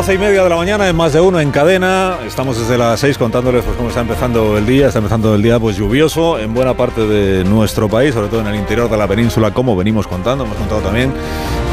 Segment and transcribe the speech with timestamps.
[0.00, 2.16] Hasta las doce y media de la mañana en más de uno en cadena.
[2.26, 4.86] Estamos desde las seis contándoles pues, cómo está empezando el día.
[4.86, 8.46] Está empezando el día pues lluvioso en buena parte de nuestro país, sobre todo en
[8.46, 10.44] el interior de la península, como venimos contando.
[10.44, 11.12] Hemos contado también.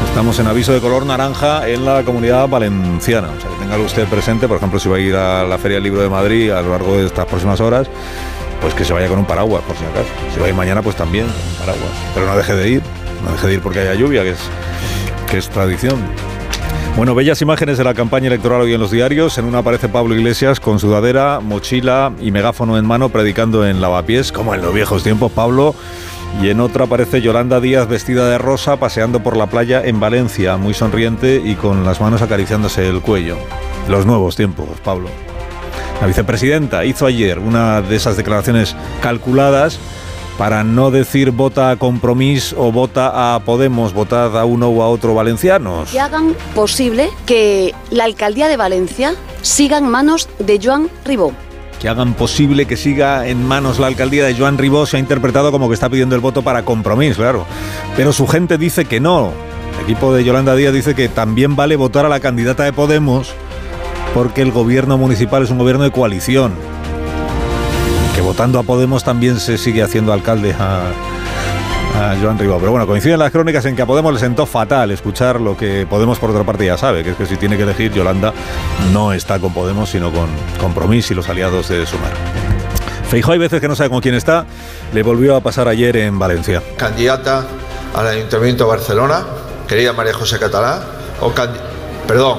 [0.08, 3.28] Estamos en aviso de color naranja en la comunidad valenciana.
[3.28, 5.76] O sea, que tenga usted presente, por ejemplo, si va a ir a la Feria
[5.76, 7.88] del Libro de Madrid a lo largo de estas próximas horas,
[8.60, 10.10] pues que se vaya con un paraguas, por si acaso.
[10.34, 11.92] Si va a ir mañana, pues también un paraguas.
[12.12, 12.82] Pero no deje de ir,
[13.24, 14.40] no deje de ir porque haya lluvia, que es,
[15.30, 16.27] que es tradición.
[16.98, 19.38] Bueno, bellas imágenes de la campaña electoral hoy en los diarios.
[19.38, 24.32] En una aparece Pablo Iglesias con sudadera, mochila y megáfono en mano predicando en lavapiés,
[24.32, 25.76] como en los viejos tiempos, Pablo.
[26.42, 30.56] Y en otra aparece Yolanda Díaz vestida de rosa paseando por la playa en Valencia,
[30.56, 33.36] muy sonriente y con las manos acariciándose el cuello.
[33.88, 35.08] Los nuevos tiempos, Pablo.
[36.00, 39.78] La vicepresidenta hizo ayer una de esas declaraciones calculadas
[40.38, 44.88] para no decir vota a Compromís o vota a Podemos, votad a uno o a
[44.88, 45.90] otro valencianos.
[45.90, 51.32] Que hagan posible que la alcaldía de Valencia siga en manos de Joan Ribó.
[51.80, 55.50] Que hagan posible que siga en manos la alcaldía de Joan Ribó se ha interpretado
[55.50, 57.44] como que está pidiendo el voto para Compromís, claro.
[57.96, 59.32] Pero su gente dice que no.
[59.76, 63.32] El equipo de Yolanda Díaz dice que también vale votar a la candidata de Podemos
[64.14, 66.52] porque el gobierno municipal es un gobierno de coalición
[68.18, 70.90] que votando a Podemos también se sigue haciendo alcalde a,
[71.94, 72.58] a Joan Ribó.
[72.58, 75.86] Pero bueno, coinciden las crónicas en que a Podemos le sentó fatal escuchar lo que
[75.88, 78.32] Podemos por otra parte ya sabe, que es que si tiene que elegir, Yolanda
[78.92, 80.26] no está con Podemos, sino con
[80.60, 82.10] Compromís y los aliados de Sumar.
[83.08, 84.46] Feijóo hay veces que no sabe con quién está,
[84.92, 86.60] le volvió a pasar ayer en Valencia.
[86.76, 87.46] Candidata
[87.94, 89.26] al Ayuntamiento de Barcelona,
[89.68, 90.82] querida María José Catalá,
[91.20, 91.32] o
[92.08, 92.38] perdón,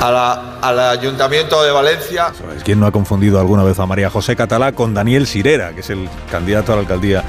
[0.00, 2.32] a la, al Ayuntamiento de Valencia.
[2.64, 5.90] ¿Quién no ha confundido alguna vez a María José Catalá con Daniel Sirera, que es
[5.90, 7.24] el candidato a la alcaldía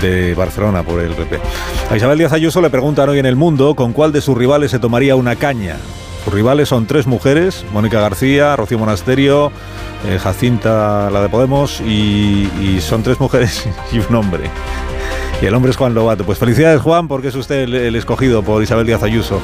[0.00, 1.40] de Barcelona por el PP?
[1.90, 4.70] A Isabel Díaz Ayuso le preguntan hoy en El Mundo con cuál de sus rivales
[4.70, 5.76] se tomaría una caña.
[6.24, 9.50] Sus rivales son tres mujeres, Mónica García, Rocío Monasterio,
[10.06, 14.50] eh, Jacinta, la de Podemos, y, son tres mujeres y un hombre.
[15.40, 16.24] Y el hombre es Juan Lobato.
[16.24, 19.40] Pues felicidades, Juan, porque es usted el, escogido por Isabel Díaz Ayuso.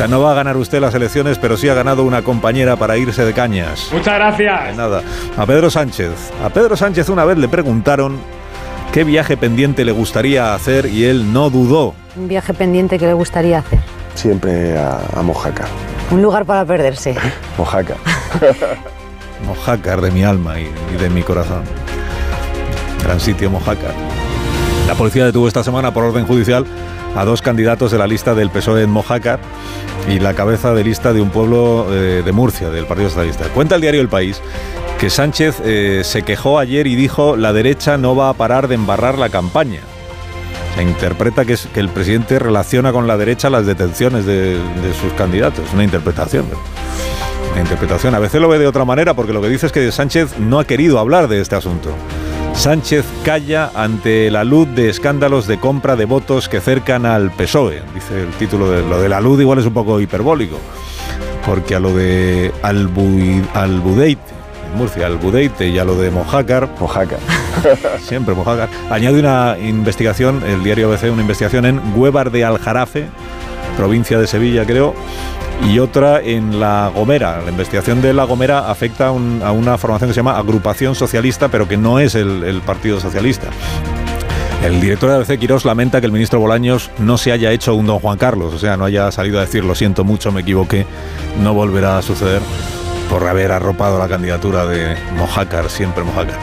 [0.00, 2.96] Sea, no va a ganar usted las elecciones, pero sí ha ganado una compañera para
[2.96, 3.90] irse de cañas.
[3.92, 4.68] Muchas gracias.
[4.68, 5.02] De nada.
[5.36, 6.10] A Pedro Sánchez.
[6.42, 8.16] A Pedro Sánchez una vez le preguntaron
[8.94, 11.94] qué viaje pendiente le gustaría hacer y él no dudó.
[12.16, 13.78] Un viaje pendiente que le gustaría hacer.
[14.14, 15.68] Siempre a, a Mojácar.
[16.10, 17.14] Un lugar para perderse.
[17.58, 17.98] Mojácar.
[19.46, 21.60] Mojácar de mi alma y, y de mi corazón.
[23.04, 23.92] Gran sitio Mojácar.
[24.88, 26.64] La policía detuvo esta semana por orden judicial
[27.16, 29.40] a dos candidatos de la lista del PSOE en Mojácar
[30.08, 33.46] y la cabeza de lista de un pueblo eh, de Murcia, del Partido Socialista.
[33.48, 34.40] Cuenta el diario El País
[34.98, 38.74] que Sánchez eh, se quejó ayer y dijo la derecha no va a parar de
[38.74, 39.80] embarrar la campaña.
[40.76, 45.72] Se interpreta que, el presidente relaciona con la derecha las detenciones de, de sus candidatos.
[45.74, 46.44] Una interpretación.
[47.52, 48.14] Una interpretación.
[48.14, 50.58] A veces lo ve de otra manera porque lo que dice es que Sánchez no
[50.60, 51.90] ha querido hablar de este asunto.
[52.54, 57.82] Sánchez calla ante la luz de escándalos de compra de votos que cercan al PSOE.
[57.94, 60.58] Dice el título de lo de la luz igual es un poco hiperbólico,
[61.46, 64.32] porque a lo de Albu, Albudeite,
[64.70, 67.18] en Murcia, Albudeite y a lo de Mojácar, Mojácar,
[68.02, 73.06] siempre Mojácar, añade una investigación, el diario ABC, una investigación en Huevar de Aljarafe,
[73.76, 74.94] provincia de Sevilla creo,
[75.68, 77.40] y otra en La Gomera.
[77.42, 80.94] La investigación de La Gomera afecta a, un, a una formación que se llama Agrupación
[80.94, 83.48] Socialista, pero que no es el, el Partido Socialista.
[84.64, 87.86] El director de ABC, Quirós, lamenta que el ministro Bolaños no se haya hecho un
[87.86, 90.84] don Juan Carlos, o sea, no haya salido a decir lo siento mucho, me equivoqué,
[91.42, 92.42] no volverá a suceder
[93.08, 96.38] por haber arropado la candidatura de Mojácar, siempre Mojácar.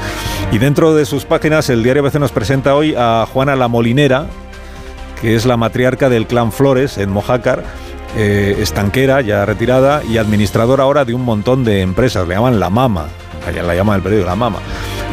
[0.52, 4.25] Y dentro de sus páginas, el diario ABC nos presenta hoy a Juana la Molinera,
[5.22, 7.64] que es la matriarca del clan Flores en Mojácar,
[8.18, 12.28] eh, estanquera, ya retirada, y administradora ahora de un montón de empresas.
[12.28, 13.08] Le llaman la mama,
[13.54, 14.60] la llaman el periódico la mama.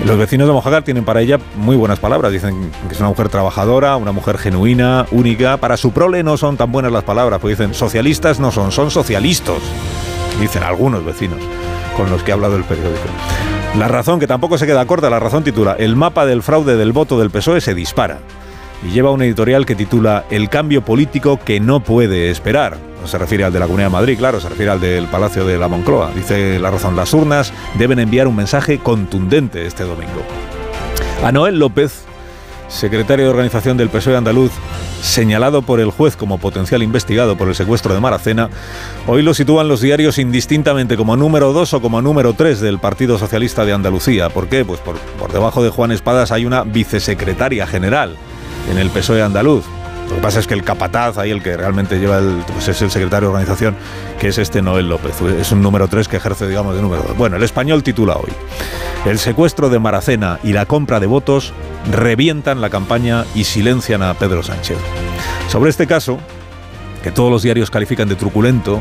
[0.04, 2.32] Los vecinos de Mojácar tienen para ella muy buenas palabras.
[2.32, 5.58] Dicen que es una mujer trabajadora, una mujer genuina, única.
[5.58, 8.90] Para su prole no son tan buenas las palabras, porque dicen socialistas no son, son
[8.90, 9.58] socialistas.
[10.40, 11.38] Dicen algunos vecinos
[11.96, 13.04] con los que ha hablado el periódico.
[13.78, 16.92] La razón, que tampoco se queda corta, la razón titula El mapa del fraude del
[16.92, 18.18] voto del PSOE se dispara.
[18.82, 22.78] Y lleva una editorial que titula El cambio político que no puede esperar.
[23.00, 25.44] No se refiere al de la Comunidad de Madrid, claro, se refiere al del Palacio
[25.44, 26.10] de la Moncloa.
[26.14, 30.22] Dice la razón, las urnas deben enviar un mensaje contundente este domingo.
[31.22, 32.04] A Noel López,
[32.68, 34.52] secretario de organización del PSOE andaluz,
[35.02, 38.48] señalado por el juez como potencial investigado por el secuestro de Maracena,
[39.06, 43.18] hoy lo sitúan los diarios indistintamente como número 2 o como número 3 del Partido
[43.18, 44.30] Socialista de Andalucía.
[44.30, 44.64] ¿Por qué?
[44.64, 48.16] Pues por, por debajo de Juan Espadas hay una vicesecretaria general
[48.70, 49.64] en el PSOE andaluz.
[50.08, 52.80] Lo que pasa es que el capataz, ahí el que realmente lleva el, pues es
[52.82, 53.74] el secretario de organización,
[54.18, 55.20] que es este Noel López.
[55.22, 57.16] Es un número 3 que ejerce, digamos, de número 2.
[57.16, 58.30] Bueno, el español titula hoy.
[59.06, 61.52] El secuestro de Maracena y la compra de votos
[61.90, 64.78] revientan la campaña y silencian a Pedro Sánchez.
[65.48, 66.18] Sobre este caso,
[67.04, 68.80] que todos los diarios califican de truculento,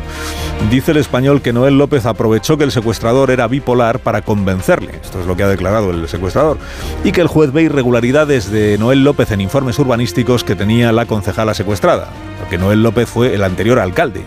[0.71, 5.19] dice el español que Noel López aprovechó que el secuestrador era bipolar para convencerle, esto
[5.19, 6.57] es lo que ha declarado el secuestrador,
[7.03, 11.05] y que el juez ve irregularidades de Noel López en informes urbanísticos que tenía la
[11.05, 12.07] concejala secuestrada,
[12.39, 14.23] porque Noel López fue el anterior alcalde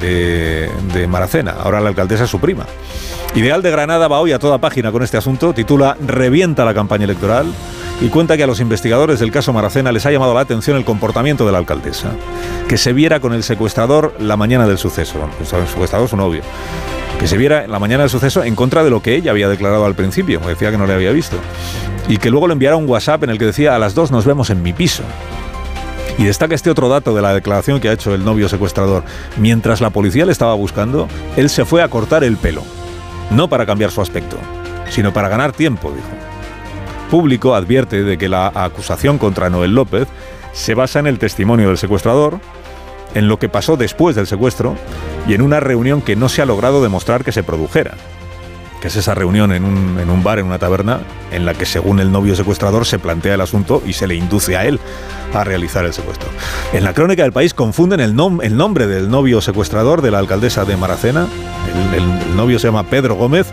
[0.00, 2.66] de, de Maracena, ahora la alcaldesa es su prima.
[3.34, 7.04] Ideal de Granada va hoy a toda página con este asunto, titula Revienta la campaña
[7.04, 7.46] electoral
[8.00, 10.84] y cuenta que a los investigadores del caso Maracena les ha llamado la atención el
[10.84, 12.12] comportamiento de la alcaldesa,
[12.68, 16.42] que se viera con el secuestrador la mañana del suceso, el secuestrador su novio,
[17.20, 19.84] que se viera la mañana del suceso en contra de lo que ella había declarado
[19.84, 21.36] al principio, decía que no le había visto,
[22.08, 24.24] y que luego le enviara un WhatsApp en el que decía a las dos nos
[24.24, 25.02] vemos en mi piso.
[26.16, 29.04] Y destaca este otro dato de la declaración que ha hecho el novio secuestrador.
[29.36, 32.64] Mientras la policía le estaba buscando, él se fue a cortar el pelo.
[33.30, 34.36] No para cambiar su aspecto,
[34.90, 36.08] sino para ganar tiempo, dijo.
[37.10, 40.08] Público advierte de que la acusación contra Noel López
[40.52, 42.40] se basa en el testimonio del secuestrador,
[43.14, 44.76] en lo que pasó después del secuestro
[45.26, 47.94] y en una reunión que no se ha logrado demostrar que se produjera
[48.80, 51.66] que es esa reunión en un, en un, bar, en una taberna, en la que
[51.66, 54.78] según el novio secuestrador se plantea el asunto y se le induce a él
[55.34, 56.28] a realizar el secuestro.
[56.72, 60.18] En la crónica del país confunden el, nom el nombre del novio secuestrador de la
[60.18, 61.26] alcaldesa de Maracena,
[61.94, 63.48] el, novio se llama Pedro Gómez,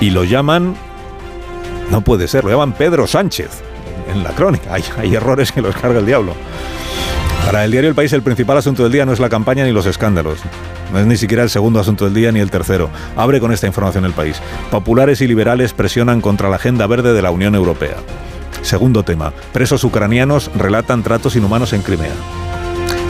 [0.00, 0.74] y lo llaman,
[1.90, 3.62] no puede ser, lo llaman Pedro Sánchez
[4.12, 4.74] en la crónica.
[4.74, 6.34] Hay, hay errores que los carga el diablo.
[7.46, 9.70] Para el diario El País el principal asunto del día no es la campaña ni
[9.70, 10.40] los escándalos.
[10.92, 12.90] No es ni siquiera el segundo asunto del día ni el tercero.
[13.16, 14.42] Abre con esta información el país.
[14.68, 17.98] Populares y liberales presionan contra la agenda verde de la Unión Europea.
[18.62, 19.32] Segundo tema.
[19.52, 22.14] Presos ucranianos relatan tratos inhumanos en Crimea.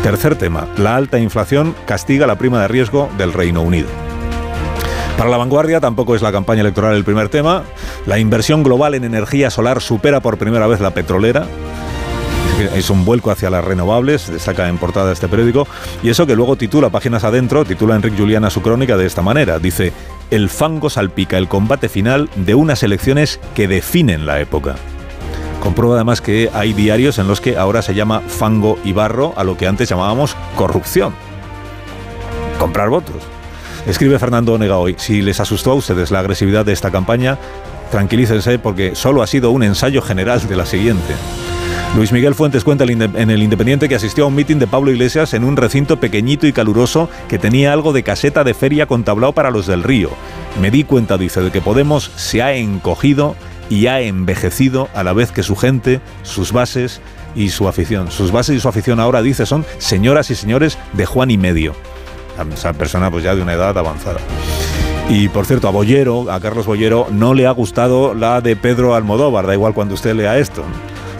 [0.03, 0.69] Tercer tema.
[0.77, 3.89] La alta inflación castiga la prima de riesgo del Reino Unido.
[5.17, 7.63] Para la vanguardia tampoco es la campaña electoral el primer tema.
[8.05, 11.47] La inversión global en energía solar supera por primera vez la petrolera
[12.59, 15.67] es un vuelco hacia las renovables, destaca en portada este periódico,
[16.03, 19.59] y eso que luego titula páginas adentro, titula Enrique Juliana su crónica de esta manera,
[19.59, 19.93] dice,
[20.31, 24.77] el fango salpica el combate final de unas elecciones que definen la época.
[25.61, 29.45] Comprueba además que hay diarios en los que ahora se llama fango y barro a
[29.45, 31.15] lo que antes llamábamos corrupción.
[32.59, 33.17] Comprar votos.
[33.87, 37.39] Escribe Fernando Onega hoy, si les asustó a ustedes la agresividad de esta campaña,
[37.91, 41.15] tranquilícense porque solo ha sido un ensayo general de la siguiente.
[41.97, 45.33] Luis Miguel Fuentes cuenta en el Independiente que asistió a un mitin de Pablo Iglesias
[45.33, 49.33] en un recinto pequeñito y caluroso que tenía algo de caseta de feria con tablao
[49.33, 50.11] para los del río.
[50.61, 53.35] Me di cuenta, dice, de que Podemos se ha encogido
[53.71, 57.01] y ha envejecido a la vez que su gente, sus bases
[57.35, 58.11] y su afición.
[58.11, 61.75] Sus bases y su afición ahora, dice, son señoras y señores de Juan y medio.
[62.53, 64.21] Esa persona pues ya de una edad avanzada.
[65.09, 68.95] Y por cierto, a Bollero, a Carlos Bollero, no le ha gustado la de Pedro
[68.95, 70.63] Almodóvar, da igual cuando usted lea esto.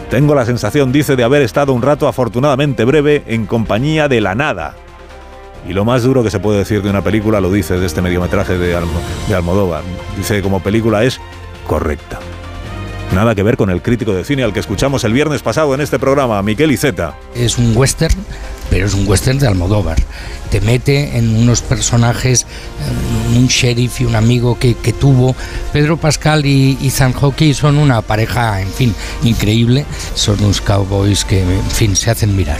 [0.09, 4.35] Tengo la sensación, dice, de haber estado un rato afortunadamente breve en compañía de la
[4.35, 4.75] nada.
[5.67, 8.01] Y lo más duro que se puede decir de una película lo dice de este
[8.01, 9.83] mediometraje de, Almo de Almodóvar.
[10.15, 11.19] Dice como película es
[11.67, 12.19] correcta.
[13.13, 15.81] Nada que ver con el crítico de cine al que escuchamos el viernes pasado en
[15.81, 17.15] este programa, Miquel Iceta.
[17.33, 18.15] Es un western,
[18.69, 19.97] pero es un western de Almodóvar.
[20.51, 22.45] Te mete en unos personajes,
[23.35, 25.35] un sheriff y un amigo que, que tuvo.
[25.73, 29.85] Pedro Pascal y Ethan Hawke son una pareja, en fin, increíble.
[30.13, 32.59] Son unos cowboys que, en fin, se hacen mirar.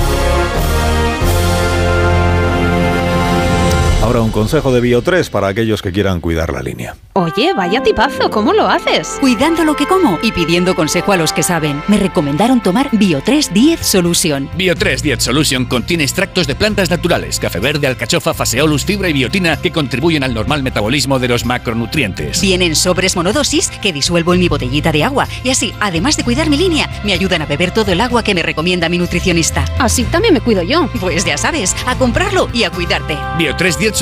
[4.11, 6.97] Ahora un consejo de Bio3 para aquellos que quieran cuidar la línea.
[7.13, 9.17] Oye, vaya tipazo, ¿cómo lo haces?
[9.21, 11.81] Cuidando lo que como y pidiendo consejo a los que saben.
[11.87, 14.49] Me recomendaron tomar Bio3 10 Solution.
[14.57, 19.55] Bio3 10 Solution contiene extractos de plantas naturales, café verde, alcachofa, faseolus, fibra y biotina
[19.55, 22.41] que contribuyen al normal metabolismo de los macronutrientes.
[22.41, 26.49] Vienen sobres monodosis que disuelvo en mi botellita de agua y así, además de cuidar
[26.49, 29.63] mi línea, me ayudan a beber todo el agua que me recomienda mi nutricionista.
[29.79, 30.89] Así también me cuido yo.
[30.99, 33.15] Pues ya sabes, a comprarlo y a cuidarte.
[33.37, 34.00] Bio3 10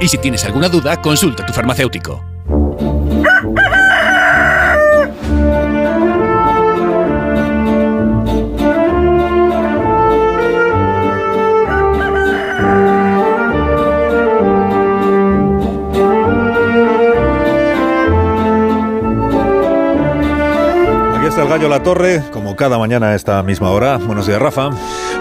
[0.00, 2.22] Y si tienes alguna duda, consulta a tu farmacéutico.
[21.48, 23.96] Gallo La Torre, como cada mañana a esta misma hora.
[23.96, 24.68] Buenos días, Rafa.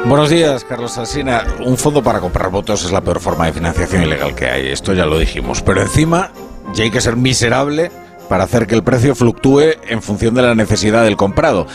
[0.03, 1.45] Buenos días, Carlos Alsina.
[1.65, 4.93] Un fondo para comprar votos es la peor forma de financiación ilegal que hay, esto
[4.93, 5.61] ya lo dijimos.
[5.61, 6.31] Pero encima,
[6.73, 7.91] ya hay que ser miserable
[8.27, 11.65] para hacer que el precio fluctúe en función de la necesidad del comprado.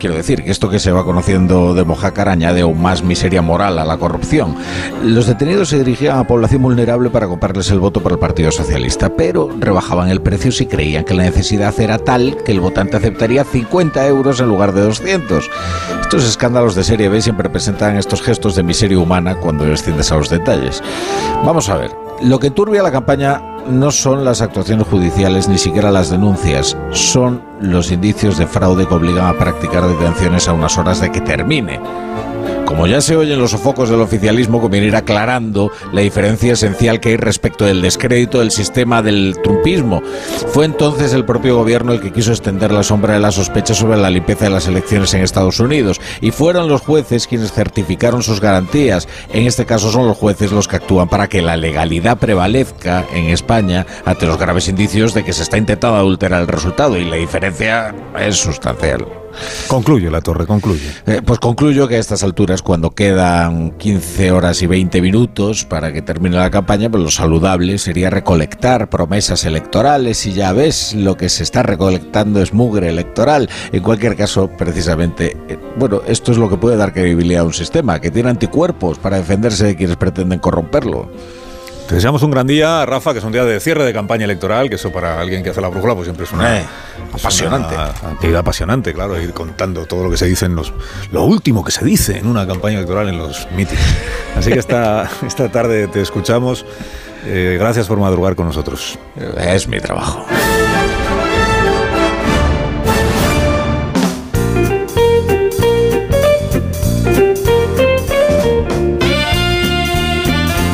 [0.00, 3.78] Quiero decir que esto que se va conociendo de Mojácar añade aún más miseria moral
[3.78, 4.56] a la corrupción.
[5.04, 9.10] Los detenidos se dirigían a población vulnerable para comprarles el voto para el Partido Socialista,
[9.14, 13.44] pero rebajaban el precio si creían que la necesidad era tal que el votante aceptaría
[13.44, 15.50] 50 euros en lugar de 200.
[16.00, 20.16] Estos escándalos de serie B siempre presentan estos gestos de miseria humana cuando desciendes a
[20.16, 20.82] los detalles.
[21.44, 21.90] Vamos a ver.
[22.22, 27.49] Lo que turbia la campaña no son las actuaciones judiciales ni siquiera las denuncias, son
[27.60, 31.80] los indicios de fraude que obligan a practicar detenciones a unas horas de que termine.
[32.70, 37.08] Como ya se oyen los sofocos del oficialismo, conviene ir aclarando la diferencia esencial que
[37.08, 40.00] hay respecto del descrédito del sistema del trumpismo.
[40.52, 43.98] Fue entonces el propio gobierno el que quiso extender la sombra de la sospecha sobre
[43.98, 48.40] la limpieza de las elecciones en Estados Unidos y fueron los jueces quienes certificaron sus
[48.40, 49.08] garantías.
[49.32, 53.30] En este caso son los jueces los que actúan para que la legalidad prevalezca en
[53.30, 57.16] España ante los graves indicios de que se está intentando adulterar el resultado y la
[57.16, 59.19] diferencia es sustancial.
[59.68, 60.90] Concluye La Torre, concluye.
[61.06, 65.92] Eh, pues concluyo que a estas alturas, cuando quedan 15 horas y 20 minutos para
[65.92, 71.16] que termine la campaña, pues lo saludable sería recolectar promesas electorales y ya ves, lo
[71.16, 73.48] que se está recolectando es mugre electoral.
[73.72, 77.54] En cualquier caso, precisamente, eh, bueno, esto es lo que puede dar credibilidad a un
[77.54, 81.08] sistema, que tiene anticuerpos para defenderse de quienes pretenden corromperlo.
[81.90, 84.68] Te deseamos un gran día, Rafa, que es un día de cierre de campaña electoral,
[84.68, 86.64] que eso para alguien que hace la brújula pues siempre es una, Eh,
[87.12, 87.74] apasionante.
[87.74, 90.72] una actividad apasionante, claro, ir contando todo lo que se dice en los...
[91.10, 93.84] Lo último que se dice en una campaña electoral en los mítines.
[94.36, 96.64] Así que esta, esta tarde te escuchamos.
[97.26, 98.96] Eh, gracias por madrugar con nosotros.
[99.36, 100.24] Es mi trabajo.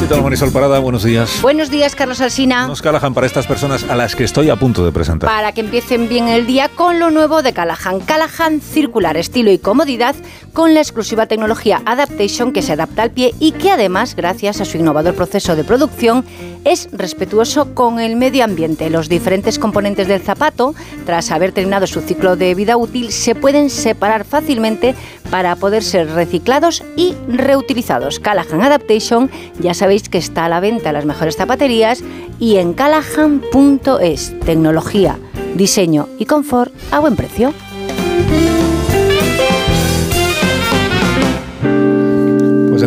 [0.06, 0.78] ¿Qué tal, Marisol Parada?
[0.78, 1.42] Buenos días.
[1.42, 2.68] Buenos días, Carlos Alsina.
[2.68, 5.28] Nos Callahan para estas personas a las que estoy a punto de presentar.
[5.28, 7.98] Para que empiecen bien el día con lo nuevo de Callahan.
[7.98, 10.14] Callahan circular, estilo y comodidad
[10.52, 14.64] con la exclusiva tecnología Adaptation que se adapta al pie y que además, gracias a
[14.64, 16.24] su innovador proceso de producción,
[16.66, 18.90] es respetuoso con el medio ambiente.
[18.90, 20.74] Los diferentes componentes del zapato,
[21.06, 24.94] tras haber terminado su ciclo de vida útil, se pueden separar fácilmente
[25.30, 28.18] para poder ser reciclados y reutilizados.
[28.18, 29.30] Callahan Adaptation,
[29.60, 32.02] ya sabéis que está a la venta en las mejores zapaterías
[32.40, 34.40] y en callahan.es.
[34.40, 35.18] Tecnología,
[35.54, 37.54] diseño y confort a buen precio.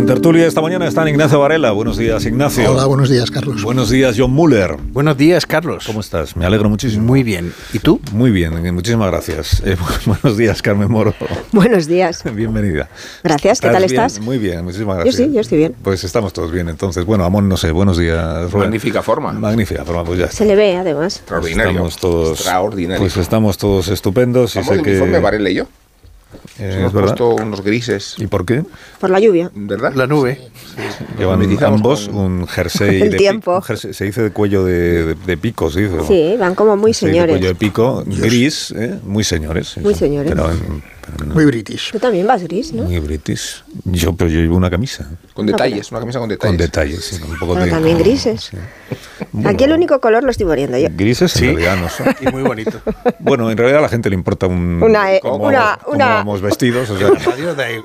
[0.09, 1.69] Tertulia esta mañana están Ignacio Varela.
[1.69, 2.71] Buenos días, Ignacio.
[2.71, 3.61] Hola, buenos días, Carlos.
[3.61, 4.75] Buenos días, John Muller.
[4.91, 5.83] Buenos días, Carlos.
[5.85, 6.35] ¿Cómo estás?
[6.35, 7.05] Me alegro muchísimo.
[7.05, 7.53] Muy bien.
[7.73, 8.01] ¿Y tú?
[8.11, 9.61] Muy bien, muchísimas gracias.
[9.63, 11.13] Eh, buenos días, Carmen Moro.
[11.51, 12.23] Buenos días.
[12.33, 12.89] Bienvenida.
[13.23, 14.01] Gracias, ¿qué tal bien?
[14.01, 14.19] estás?
[14.19, 15.27] Muy bien, muchísimas Yo gracias.
[15.27, 15.75] sí, yo estoy bien.
[15.83, 17.05] Pues estamos todos bien, entonces.
[17.05, 18.51] Bueno, Amón, no sé, buenos días.
[18.51, 18.69] Rubén.
[18.69, 19.33] Magnífica forma.
[19.33, 20.37] Magnífica forma, pues ya está.
[20.37, 21.17] Se le ve, además.
[21.17, 21.69] Extraordinario.
[21.69, 22.99] Estamos todos, Extraordinario.
[22.99, 24.55] Pues estamos todos estupendos.
[24.55, 25.67] Y sé que, uniforme, Varela y yo.
[26.59, 27.15] Eh, Hemos es verdad.
[27.15, 28.15] puesto unos grises.
[28.17, 28.63] ¿Y por qué?
[28.99, 29.49] Por la lluvia.
[29.53, 29.93] ¿Verdad?
[29.95, 30.39] La nube.
[31.17, 33.55] Llevan mimetizamos ambos con- un jersey El de tiempo.
[33.55, 35.95] un jersey- se dice de cuello de, de, de pico, se dice.
[36.07, 37.33] Sí, van como muy Jersey de señores.
[37.35, 38.99] cuello de pico, gris, ¿eh?
[39.03, 39.69] muy señores.
[39.69, 39.99] sí, Muy sí.
[40.01, 40.31] señores.
[40.31, 40.83] Pero en-
[41.33, 41.91] Muy british.
[41.91, 42.83] Tú también vas gris, ¿no?
[42.83, 43.63] muy british.
[43.85, 45.09] Yo, pero yo llevo una camisa.
[45.33, 46.49] Con detalles, una camisa con detalles.
[46.51, 47.71] Con detalles, sí, con un poco Pero de...
[47.71, 48.51] también grises.
[49.31, 50.87] Bueno, Aquí el único color lo estoy poniendo yo.
[50.91, 51.45] Grises en Sí.
[51.47, 52.07] realidad no son.
[52.21, 52.79] Y muy bonito.
[53.19, 54.81] Bueno, en realidad a la gente le importa un...
[54.81, 56.89] Una E- cómo, una- cómo una- vamos vestidos.
[56.89, 57.09] O sea,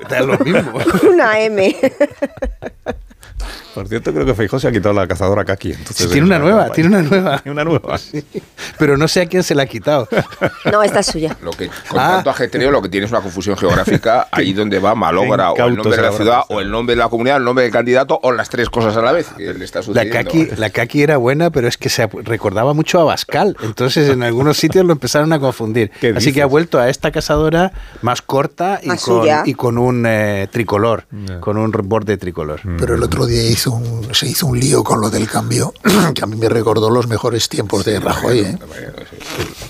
[0.09, 0.73] da lo mismo.
[1.13, 1.77] Una M.
[3.75, 5.73] Por cierto, creo que Feijó se ha quitado la cazadora Kaki.
[5.73, 7.39] Entonces Sí, tiene una nueva, tiene una nueva.
[7.41, 7.99] Tiene una nueva.
[8.79, 10.09] Pero no sé a quién se la ha quitado.
[10.73, 11.37] No, esta es suya.
[11.43, 12.15] Lo que, con Ah.
[12.17, 15.77] tanto ajetreo, lo que tiene es una confusión geográfica ahí donde va, malogra o el
[15.77, 18.33] nombre de la ciudad, o el nombre de la comunidad, el nombre del candidato, o
[18.33, 19.27] las tres cosas a la vez.
[19.37, 20.31] que le está La sucediendo.
[20.31, 23.57] Kaki, la Kaki era buena, pero es que se recordaba mucho a Bascal.
[23.63, 25.91] Entonces en algunos sitios lo empezaron a confundir.
[26.01, 29.77] ¿Qué Así que ha vuelto a esta cazadora más corta y, Más con, y con
[29.79, 31.05] un eh, tricolor,
[31.41, 32.61] con un borde tricolor.
[32.79, 35.73] Pero el otro día hizo un, se hizo un lío con lo del cambio,
[36.15, 38.41] que a mí me recordó los mejores tiempos de Rajoy.
[38.41, 38.59] ¿eh?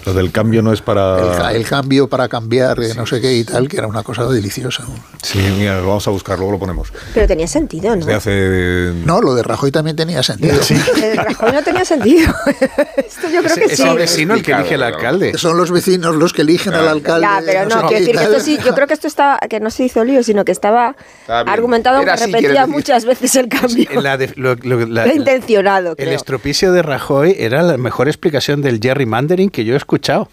[0.05, 1.17] Lo del cambio no es El, para.
[1.37, 4.25] ca- el cambio para cambiar, de no sé qué y tal, que era una cosa
[4.27, 4.85] deliciosa.
[5.23, 6.93] Sí, mira, lo vamos a buscar, luego lo ponemos.
[7.15, 8.07] Pero tenía sentido, ¿no?
[8.15, 8.93] Hace.
[9.05, 10.55] No, lo de Rajoy también tenía sentido.
[11.03, 12.33] El Rajoy no tenía sentido.
[12.97, 13.83] Esto yo creo que Es sí.
[13.83, 15.39] el vecino el que elige el alcalde.
[15.39, 17.27] Son los vecinos los que eligen al alcalde.
[17.27, 19.61] Ya, pero no, sé quiero decir que esto sí, yo creo que esto está, que
[19.61, 23.49] no se hizo lío, sino que estaba Estaba argumentado, Era que repetía muchas veces el
[23.49, 24.01] cambio.
[24.03, 26.13] La de- lo- lo- la- Era intencionado, el creo.
[26.17, 30.29] estropicio de Rajoy era la mejor explicación del gerrymandering que yo he escuchado.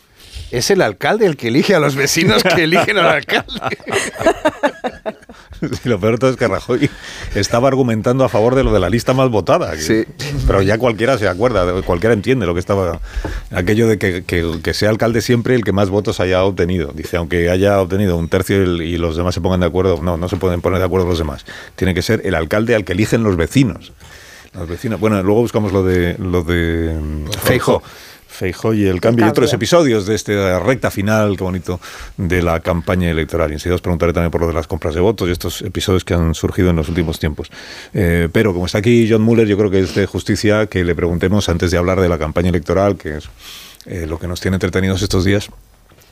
[0.51, 3.47] Es el alcalde el que elige a los vecinos que eligen al alcalde.
[5.61, 6.89] Sí, lo peor de todo es que Rajoy
[7.35, 9.73] estaba argumentando a favor de lo de la lista más votada.
[9.73, 10.07] que-
[10.47, 12.99] Pero ya cualquiera se acuerda, cualquiera entiende lo que estaba.
[13.51, 16.91] Aquello de que, que- que sea alcalde siempre el que más votos haya obtenido.
[16.95, 20.27] Dice, aunque haya obtenido un tercio y, los demás se pongan de acuerdo, no, no
[20.29, 21.45] se pueden poner de acuerdo los demás.
[21.75, 23.93] Tiene que ser el alcalde al que eligen los vecinos.
[24.55, 24.99] Los vecinos.
[24.99, 27.25] Bueno, luego buscamos lo de lo de mm,
[28.31, 31.79] Feijóo y el cambio y otros episodios de esta recta final, qué bonito,
[32.17, 33.51] de la campaña electoral.
[33.51, 36.03] Y enseguida os preguntaré también por lo de las compras de votos y estos episodios
[36.03, 37.51] que han surgido en los últimos tiempos.
[37.93, 40.95] Eh, pero como está aquí John Muller, yo creo que es de justicia que le
[40.95, 43.29] preguntemos antes de hablar de la campaña electoral, que es
[43.85, 45.49] eh, lo que nos tiene entretenidos estos días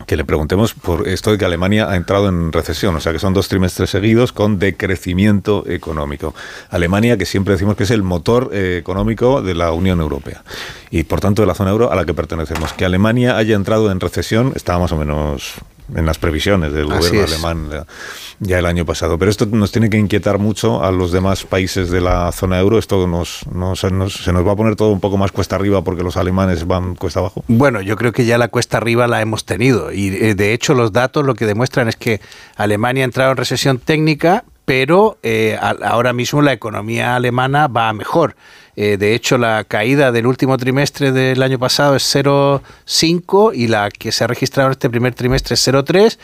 [0.05, 3.19] que le preguntemos por esto de que Alemania ha entrado en recesión, o sea que
[3.19, 6.33] son dos trimestres seguidos con decrecimiento económico.
[6.69, 10.43] Alemania, que siempre decimos que es el motor eh, económico de la Unión Europea
[10.89, 12.73] y por tanto de la zona euro a la que pertenecemos.
[12.73, 15.55] Que Alemania haya entrado en recesión estaba más o menos
[15.95, 17.33] en las previsiones del Así gobierno es.
[17.33, 17.85] alemán ya,
[18.39, 19.17] ya el año pasado.
[19.17, 22.77] Pero esto nos tiene que inquietar mucho a los demás países de la zona euro.
[22.79, 25.83] Esto nos, nos- nos- se nos va a poner todo un poco más cuesta arriba
[25.83, 27.43] porque los alemanes van cuesta abajo.
[27.47, 30.73] Bueno, yo creo que ya la cuesta arriba la hemos tenido y eh, de hecho
[30.73, 32.21] los datos lo que demuestran es que
[32.55, 37.93] Alemania ha entrado en recesión técnica, pero eh, ahora mismo la economía alemana va a
[37.93, 38.35] mejor.
[38.81, 43.89] Eh, de hecho, la caída del último trimestre del año pasado es 0,5 y la
[43.91, 46.17] que se ha registrado este primer trimestre es 0,3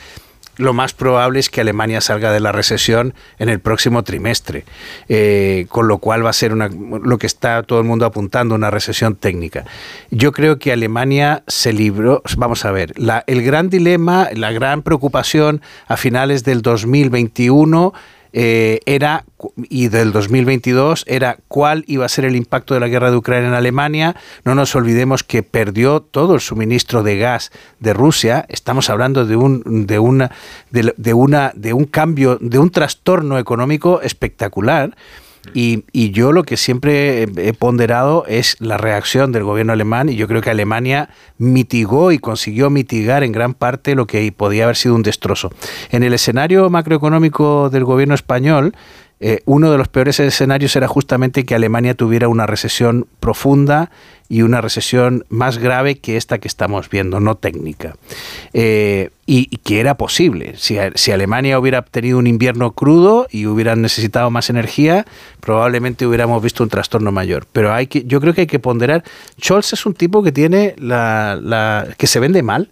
[0.57, 4.63] lo más probable es que Alemania salga de la recesión en el próximo trimestre,
[5.09, 8.55] Eh, con lo cual va a ser una, lo que está todo el mundo apuntando,
[8.55, 9.65] una recesión técnica.
[10.11, 14.81] Yo creo que Alemania se libró, vamos a ver, la- el gran dilema, la gran
[14.81, 17.93] preocupación a finales del 2021
[18.37, 19.23] eh, era,
[19.69, 23.47] y del 2022, era cuál iba a ser el impacto de la guerra de Ucrania
[23.47, 24.17] en Alemania.
[24.43, 28.45] No nos olvidemos que perdió todo el suministro de gas de Rusia.
[28.49, 30.31] Estamos hablando de un, de una,
[30.69, 34.97] de, de una, de un cambio, de un trastorno económico espectacular.
[35.53, 40.15] Y, y yo lo que siempre he- ponderado es la reacción del gobierno alemán y
[40.15, 44.75] yo creo que Alemania mitigó y consiguió mitigar en gran parte lo que podía haber
[44.75, 45.51] sido un destrozo.
[45.91, 48.75] En el escenario macroeconómico del gobierno español,
[49.19, 53.89] eh, uno de los peores escenarios era justamente que Alemania tuviera una recesión profunda
[54.27, 57.95] y una recesión más grave que esta que estamos viendo, no técnica.
[58.53, 60.55] Eh, y, que era posible.
[60.57, 60.77] Si,
[61.11, 65.05] Alemania hubiera tenido un invierno crudo y hubieran necesitado más energía,
[65.39, 67.47] probablemente hubiéramos visto un trastorno mayor.
[67.51, 69.03] Pero hay que, yo creo que hay que ponderar.
[69.41, 72.69] Scholz es un tipo que tiene la- que se vende mal.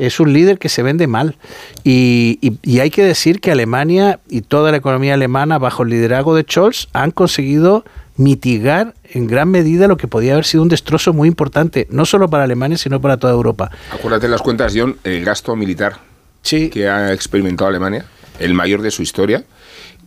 [0.00, 1.36] Es un líder que se vende mal.
[1.84, 5.90] Y, y- y hay que decir que Alemania y toda la economía alemana, bajo el
[5.90, 7.84] liderazgo de Scholz, han conseguido
[8.16, 12.28] mitigar en gran medida lo que podía haber sido un destrozo muy importante, no solo
[12.28, 13.70] para Alemania, sino para toda Europa.
[13.92, 16.00] Acuérdate las cuentas, John, el gasto militar
[16.42, 18.04] que ha experimentado Alemania,
[18.38, 19.44] el mayor de su historia,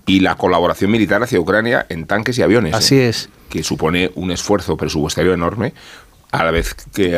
[0.05, 2.73] y la colaboración militar hacia Ucrania en tanques y aviones.
[2.73, 3.09] Así ¿eh?
[3.09, 3.29] es.
[3.49, 5.73] Que supone un esfuerzo presupuestario enorme,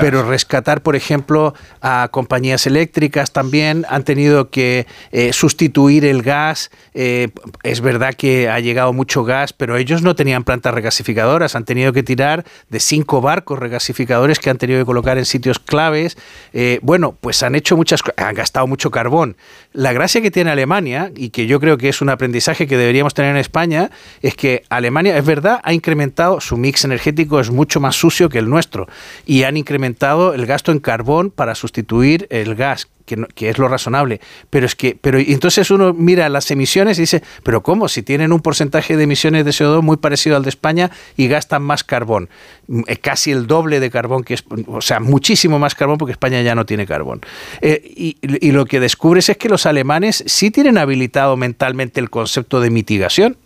[0.01, 6.69] Pero rescatar, por ejemplo, a compañías eléctricas también han tenido que eh, sustituir el gas.
[6.93, 7.29] Eh,
[7.63, 11.55] es verdad que ha llegado mucho gas, pero ellos no tenían plantas regasificadoras.
[11.55, 15.59] Han tenido que tirar de cinco barcos regasificadores que han tenido que colocar en sitios
[15.59, 16.17] claves.
[16.51, 19.37] Eh, bueno, pues han hecho muchas han gastado mucho carbón.
[19.71, 23.13] La gracia que tiene Alemania, y que yo creo que es un aprendizaje que deberíamos
[23.13, 27.79] tener en España, es que Alemania, es verdad, ha incrementado su mix energético, es mucho
[27.79, 28.87] más sucio que el nuestro
[29.25, 34.19] y han incrementado el gasto en carbón para sustituir el gas que, es lo razonable.
[34.49, 37.87] Pero es que, pero entonces uno mira las emisiones y dice, pero ¿cómo?
[37.87, 41.63] Si tienen un porcentaje de emisiones de CO2 muy parecido al de España y gastan
[41.63, 42.29] más carbón,
[42.67, 46.11] mm, eh, casi el doble de carbón que es, o sea, muchísimo más carbón porque
[46.11, 47.21] España ya no tiene carbón.
[47.61, 48.15] Eh, y,
[48.55, 53.37] lo que descubres es que los alemanes sí tienen habilitado mentalmente el concepto de mitigación.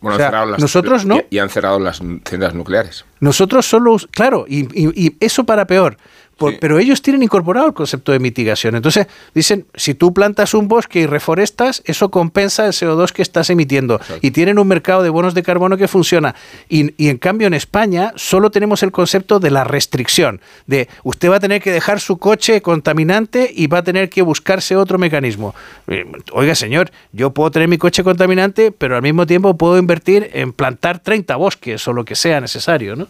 [0.00, 1.20] Bueno, nosotros no.
[1.30, 3.04] Y, han cerrado las centrales nucleares.
[3.20, 5.96] Nosotros solo, claro, y eso para peor.
[6.38, 8.76] Pero ellos tienen incorporado el concepto de mitigación.
[8.76, 13.48] Entonces, dicen, si tú plantas un bosque y reforestas, eso compensa el CO2 que estás
[13.48, 14.00] emitiendo.
[14.20, 16.34] Y tienen un mercado de bonos de carbono que funciona.
[16.68, 20.40] Y, en cambio, en España solo tenemos el concepto de la restricción.
[20.66, 24.20] De usted va a tener que dejar su coche contaminante y va a tener que
[24.20, 25.54] buscarse otro mecanismo.
[25.86, 30.30] Eh, oiga, señor, yo puedo tener mi coche contaminante, pero al mismo tiempo puedo invertir
[30.34, 33.08] en plantar 30 bosques o lo que sea necesario, ¿no?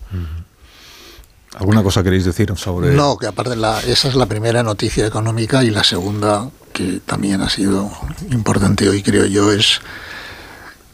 [1.57, 2.93] ¿Alguna cosa queréis decir sobre.?
[2.93, 7.41] No, que aparte, la, esa es la primera noticia económica y la segunda, que también
[7.41, 7.91] ha sido
[8.31, 9.81] importante hoy, creo yo, es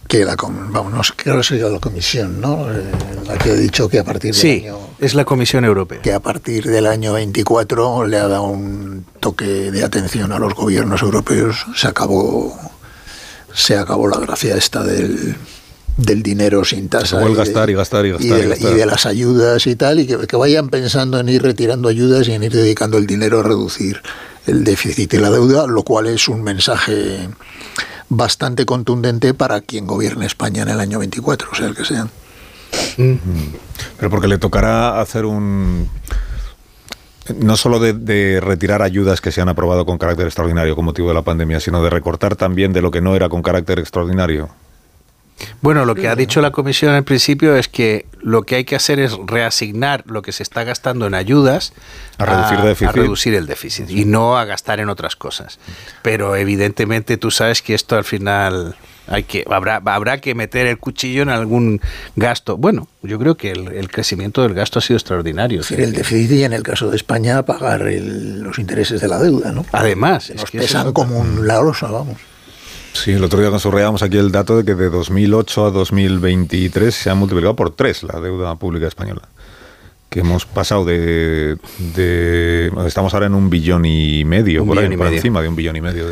[0.06, 2.70] que la, vamos, creo que ha sido la comisión, ¿no?
[2.70, 2.92] Eh,
[3.26, 4.64] la que ha dicho que a partir del sí,
[5.00, 6.00] es la Comisión Europea.
[6.00, 10.54] Que a partir del año 24 le ha dado un toque de atención a los
[10.54, 11.66] gobiernos europeos.
[11.74, 12.56] Se acabó,
[13.52, 15.34] se acabó la gracia esta del
[15.96, 17.22] del dinero sin tasa.
[17.28, 18.26] y gastar y gastar y gastar.
[18.28, 22.32] Y de, las ayudas y tal, y que, vayan pensando en ir retirando ayudas y
[22.32, 24.00] en ir dedicando el dinero a reducir
[24.46, 27.28] el déficit y la deuda, lo cual es un mensaje
[28.08, 32.10] bastante contundente para quien gobierne España en el año 24, o sea, el que sean.
[32.96, 35.88] Pero porque le tocará hacer un...
[37.36, 41.08] No solo de, de, retirar ayudas que se han aprobado con carácter extraordinario con motivo
[41.08, 44.50] de la pandemia, sino de recortar también de lo que no era con carácter extraordinario.
[45.60, 48.76] Bueno, lo que ha dicho la Comisión al principio es que lo que hay que
[48.76, 51.72] hacer es reasignar lo que se está gastando en ayudas
[52.18, 55.58] a reducir, a reducir el déficit y no a gastar en otras cosas.
[56.02, 58.76] Pero evidentemente tú sabes que esto al final
[59.06, 61.80] hay que habrá habrá que meter el cuchillo en algún
[62.16, 62.56] gasto.
[62.56, 65.62] Bueno, yo creo que el, crecimiento del gasto ha sido extraordinario.
[65.70, 69.66] el déficit y en el caso de España pagar los intereses de la deuda, ¿no?
[69.72, 72.31] Además, nos es que pesan como un la vamos.
[72.92, 77.10] Sí, el otro día nos aquí el dato de que de 2008 a 2023 se
[77.10, 79.22] ha multiplicado por tres la deuda pública española.
[80.08, 81.56] Que hemos pasado de,
[82.86, 85.80] Estamos ahora en un billón y medio, por, ahí, por encima de un billón y
[85.80, 86.04] medio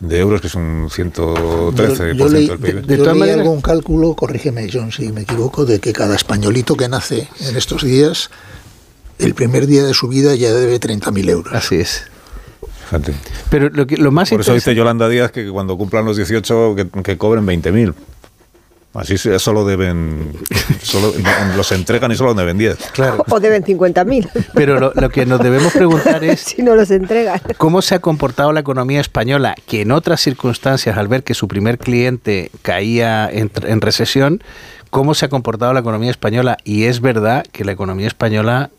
[0.00, 2.86] de, euros, que es un 113% del PIB.
[2.86, 6.88] De, todas maneras, algún cálculo, corrígeme John si me equivoco, de que cada españolito que
[6.88, 8.30] nace en estos días,
[9.18, 11.52] el primer día de su vida ya debe 30.000 euros.
[11.52, 12.04] Así es.
[13.50, 16.76] Pero lo, que, lo más Por eso dice Yolanda Díaz que cuando cumplan los 18
[17.02, 17.94] que, cobren 20.000.
[18.94, 20.32] Así solo deben,
[20.82, 21.12] solo,
[21.56, 22.76] los entregan y solo deben 10.
[22.92, 23.24] Claro.
[23.28, 24.28] O deben 50.000.
[24.54, 26.40] Pero lo, que nos debemos preguntar es...
[26.56, 27.40] si no los entregan.
[27.58, 31.46] ¿Cómo se ha comportado la economía española que en otras circunstancias, al ver que su
[31.46, 34.42] primer cliente caía en, en recesión,
[34.90, 36.56] cómo se ha comportado la economía española?
[36.64, 38.70] Y es verdad que la economía española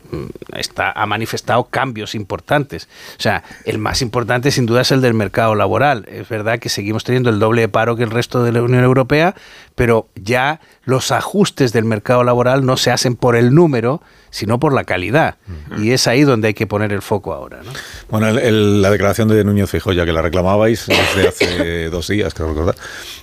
[0.56, 2.88] está, ha manifestado cambios importantes.
[3.17, 6.06] O sea, el más importante sin duda es el del mercado laboral.
[6.10, 8.84] Es verdad que seguimos teniendo el doble de paro que el resto de la Unión
[8.84, 9.36] Europea,
[9.76, 14.74] pero ya los ajustes del mercado laboral no se hacen por el número, sino por
[14.74, 15.36] la calidad.
[15.78, 17.62] Y es ahí donde hay que poner el foco ahora.
[18.10, 22.50] Bueno, la declaración de Núñez Fijo, ya que la reclamabais desde hace dos días, creo
[22.50, 22.76] recordar,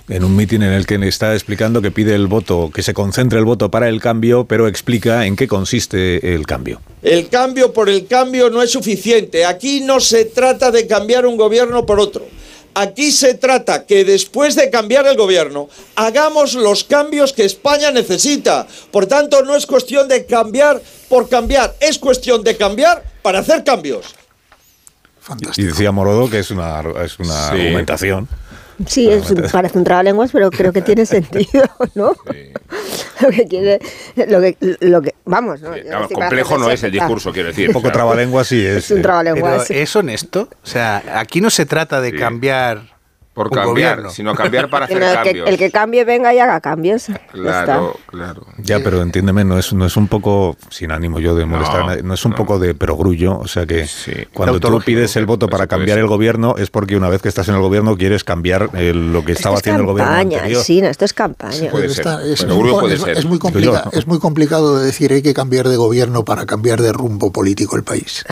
[0.09, 3.39] en un mitin en el que está explicando que pide el voto, que se concentre
[3.39, 6.76] el voto para el cambio, pero explica en qué consiste el cambio.
[7.01, 9.45] El cambio por el cambio no es suficiente.
[9.45, 12.25] Aquí no se trata de cambiar un gobierno por otro.
[12.73, 18.67] Aquí se trata que después de cambiar el gobierno hagamos los cambios que España necesita.
[18.91, 23.63] Por tanto, no es cuestión de cambiar por cambiar, es cuestión de cambiar para hacer
[23.63, 24.13] cambios.
[25.55, 28.29] Y decía Morodo que es una, es una argumentación
[28.85, 31.63] Sí, es, parece un trabalenguas, pero creo que tiene sentido,
[31.95, 32.15] ¿no?
[33.21, 33.79] lo que quiere,
[34.15, 35.71] lo que, lo que vamos, ¿no?
[36.13, 37.69] complejo no es el discurso, quiero decir.
[37.69, 38.85] Un poco trabalenguas sí es.
[38.85, 39.69] Es un trabalenguas.
[39.71, 40.49] ¿Es honesto?
[40.63, 42.96] O sea, aquí no se trata de cambiar
[43.37, 45.47] por cambiar, sino cambiar para hacer cambios.
[45.47, 47.05] el que cambie venga y haga cambios.
[47.31, 48.47] Claro, claro.
[48.57, 52.13] Ya, pero entiéndeme, no es, no es un poco, sin ánimo yo de molestar, no,
[52.15, 53.87] es un poco de perogrullo, o sea que
[54.33, 57.47] cuando tú pides el voto para cambiar el gobierno es porque una vez que estás
[57.49, 60.63] en el gobierno quieres cambiar lo que estaba haciendo el gobierno anterior.
[60.63, 61.69] Sí, no, esto es campaña.
[61.69, 62.07] Puede ser.
[62.25, 66.47] es, muy, es, muy complicado, es muy complicado decir hay que cambiar de gobierno para
[66.47, 68.25] cambiar de rumbo político el país.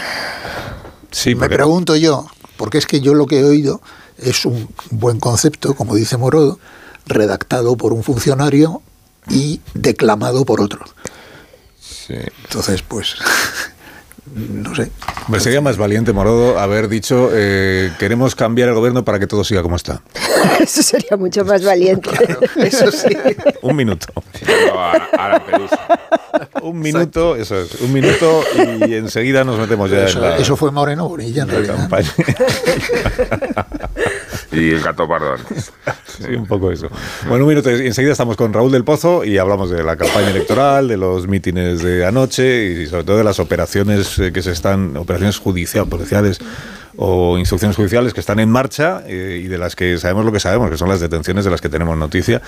[1.11, 2.25] Sí, Me pregunto yo,
[2.57, 3.81] porque es que yo lo que he oído
[4.17, 6.59] es un buen concepto, como dice Morodo,
[7.05, 8.81] redactado por un funcionario
[9.29, 10.85] y declamado por otro.
[12.09, 13.15] Entonces, pues,
[14.35, 14.91] no sé.
[15.27, 19.43] Me sería más valiente, Morodo, haber dicho eh, queremos cambiar el gobierno para que todo
[19.43, 20.01] siga como está.
[20.59, 22.09] Eso sería mucho más valiente.
[22.57, 23.15] eso sí.
[23.61, 24.07] Un minuto.
[26.61, 28.43] un minuto, eso es, un minuto
[28.87, 31.75] y enseguida nos metemos ya Eso, en la, eso fue Moreno Bonilla, en la realidad.
[31.75, 32.11] campaña.
[34.51, 35.71] Y el gato pardo antes.
[36.07, 36.87] Sí, un poco eso.
[37.27, 40.29] Bueno, un minuto y enseguida estamos con Raúl del Pozo y hablamos de la campaña
[40.29, 44.51] electoral, de los mítines de anoche y sobre todo de las operaciones eh, que se
[44.51, 46.39] están, operaciones judiciales, policiales
[46.97, 50.39] o instrucciones judiciales que están en marcha eh, y de las que sabemos lo que
[50.39, 52.41] sabemos, que son las detenciones de las que tenemos noticia.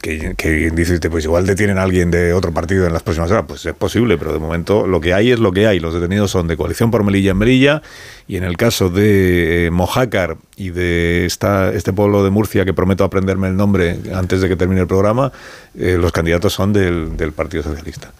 [0.00, 0.70] Que, que
[1.10, 3.46] pues igual detienen a alguien de otro partido en las próximas horas.
[3.48, 5.80] Pues es posible, pero de momento lo que hay es lo que hay.
[5.80, 7.82] Los detenidos son de coalición por Melilla en Melilla
[8.28, 12.72] y en el caso de eh, Mojácar y de esta, este pueblo de Murcia, que
[12.72, 15.32] prometo aprenderme el nombre antes de que termine el programa,
[15.76, 18.12] eh, los candidatos son del, Partido Socialista.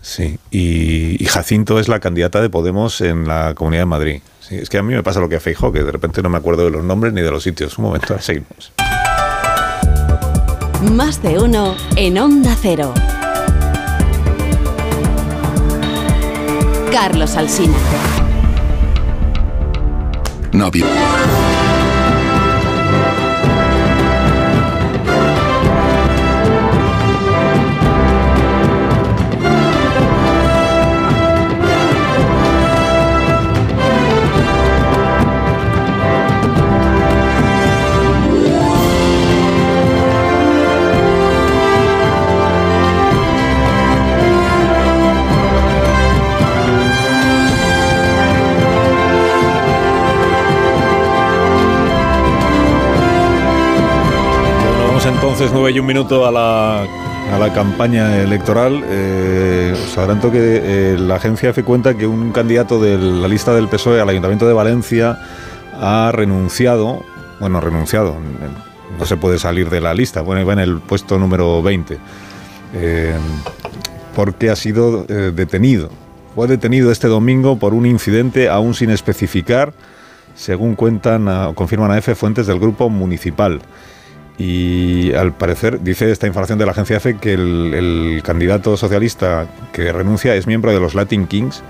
[0.00, 4.20] Sí, y Jacinto es la candidata de Podemos en la Comunidad de Madrid.
[4.48, 6.30] Sí, es que a mí me pasa lo que a Feijóo, que de repente no
[6.30, 7.76] me acuerdo de los nombres ni de los sitios.
[7.76, 8.72] Un momento, ahora seguimos.
[10.92, 12.94] Más de uno en Onda Cero.
[16.90, 17.76] Carlos Alsina.
[20.52, 20.86] Novio.
[55.20, 58.84] Entonces nueve y un minuto a la, a la campaña electoral.
[58.86, 63.52] Eh, os adelanto que eh, la agencia hace cuenta que un candidato de la lista
[63.52, 65.18] del PSOE al Ayuntamiento de Valencia
[65.74, 67.02] ha renunciado,
[67.40, 68.14] bueno, renunciado,
[68.96, 71.98] no se puede salir de la lista, bueno, va en el puesto número 20,
[72.74, 73.16] eh,
[74.14, 75.90] porque ha sido eh, detenido.
[76.36, 79.72] Fue detenido este domingo por un incidente aún sin especificar,
[80.36, 83.60] según cuentan o confirman a EFE fuentes del grupo municipal.
[84.38, 89.92] Y al parecer, dice esta información de la agencia EFE, que el, candidato socialista que
[89.92, 91.62] renuncia es miembro de los Latin Kings,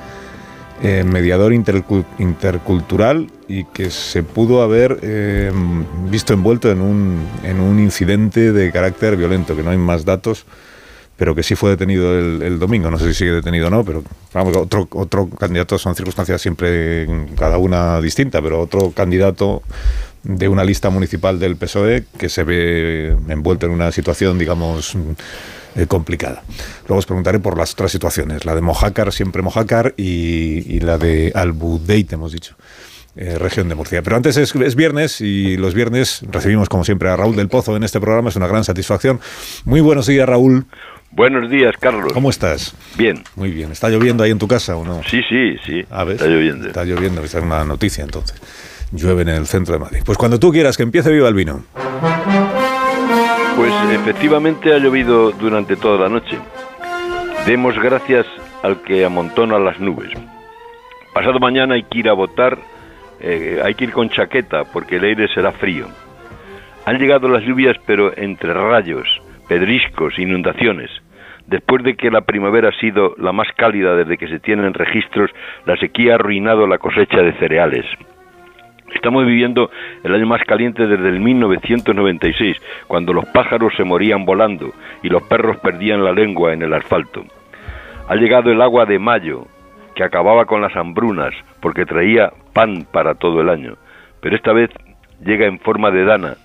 [0.83, 5.51] eh, mediador intercu- intercultural y que se pudo haber eh,
[6.11, 10.45] visto envuelto en un, en un incidente de carácter violento, que no hay más datos,
[11.17, 12.91] pero que sí fue detenido el, domingo.
[12.91, 14.05] No sé si sigue detenido o no, pero
[14.61, 19.63] otro, otro candidato son circunstancias siempre cada una distinta, pero otro candidato
[20.23, 24.97] de una lista municipal del PSOE que se ve envuelto en una situación, digamos,
[25.77, 26.43] eh, complicada.
[26.89, 30.99] Luego os preguntaré por las otras situaciones, la de Mojácar, siempre Mojácar, y, y la
[30.99, 32.57] de Albudeite, hemos dicho.
[33.17, 34.01] eh, región de Murcia.
[34.03, 37.77] Pero antes es, es viernes y los viernes recibimos como siempre a Raúl del Pozo
[37.77, 39.19] en este programa, es una gran satisfacción.
[39.65, 40.67] Muy buenos días Raúl.
[41.11, 42.13] Buenos días, Carlos.
[42.13, 42.75] ¿Cómo estás?
[42.97, 43.25] Bien.
[43.35, 43.73] Muy bien.
[43.73, 45.01] ¿Está lloviendo ahí en tu casa o no?
[45.11, 45.83] Sí, sí, sí.
[45.91, 46.17] A ver.
[46.17, 46.67] Está lloviendo.
[46.69, 48.37] Está lloviendo, esa es una noticia entonces.
[48.93, 50.01] Llueve en el centro de Madrid.
[50.05, 51.61] Pues cuando tú quieras que empiece viva el vino.
[53.57, 56.39] Pues efectivamente ha llovido durante toda la noche.
[57.47, 58.27] Demos gracias
[58.63, 60.11] al que amontona las nubes.
[61.13, 62.59] Pasado mañana hay que ir a votar,
[63.21, 65.87] eh, hay que ir con chaqueta porque el aire será frío.
[66.87, 69.09] Han llegado las lluvias pero entre rayos,
[69.49, 70.91] pedriscos, inundaciones.
[71.47, 75.31] Después de que la primavera ha sido la más cálida desde que se tienen registros,
[75.65, 77.87] la sequía ha arruinado la cosecha de cereales.
[78.95, 79.71] Estamos viviendo
[80.03, 84.73] el año más caliente desde el 1996, cuando los pájaros se morían volando
[85.03, 87.25] y los perros perdían la lengua en el asfalto.
[88.09, 89.47] Ha llegado el agua de mayo,
[89.95, 93.75] que acababa con las hambrunas, porque traía pan para todo el año.
[94.21, 94.71] Pero esta vez
[95.25, 96.37] llega en forma de dana.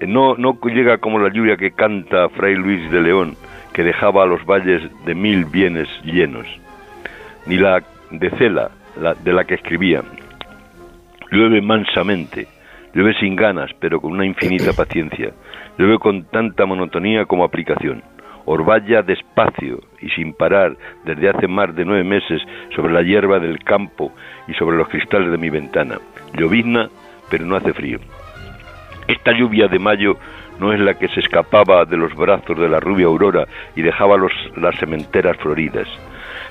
[0.00, 3.36] Eh, No, no llega como la lluvia que canta Fray Luis de León,
[3.72, 6.46] que dejaba a los valles de mil bienes llenos,
[7.46, 10.02] ni la de Cela, la, de la que escribía.
[11.30, 12.48] Llueve mansamente,
[12.92, 15.32] llueve sin ganas, pero con una infinita paciencia.
[15.78, 18.02] Llueve con tanta monotonía como aplicación.
[18.46, 22.42] Orballa despacio y sin parar desde hace más de nueve meses
[22.74, 24.12] sobre la hierba del campo
[24.48, 25.98] y sobre los cristales de mi ventana.
[26.36, 26.88] Llovizna,
[27.30, 28.00] pero no hace frío.
[29.06, 30.16] Esta lluvia de mayo
[30.58, 34.16] no es la que se escapaba de los brazos de la rubia aurora y dejaba
[34.16, 35.86] los, las sementeras floridas.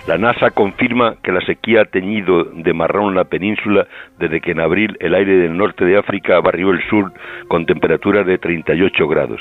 [0.10, 3.86] La NASA confirma que la sequía ha teñido de marrón la península
[4.18, 7.14] desde que en abril el aire del norte de África barrió el sur
[7.48, 9.40] con temperaturas de 38 grados.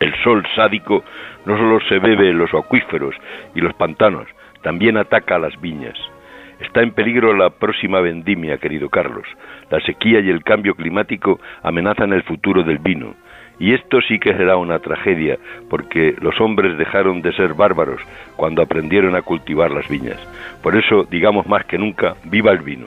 [0.00, 1.02] El sol sádico
[1.46, 3.14] no solo se bebe en los acuíferos
[3.54, 4.28] y los pantanos,
[4.60, 5.96] también ataca a las viñas.
[6.60, 9.26] Está en peligro la próxima vendimia, querido Carlos.
[9.70, 13.14] La sequía y el cambio climático amenazan el futuro del vino.
[13.58, 15.38] Y esto sí que será una tragedia,
[15.70, 18.00] porque los hombres dejaron de ser bárbaros
[18.36, 20.18] cuando aprendieron a cultivar las viñas.
[20.62, 22.86] Por eso, digamos más que nunca, viva el vino.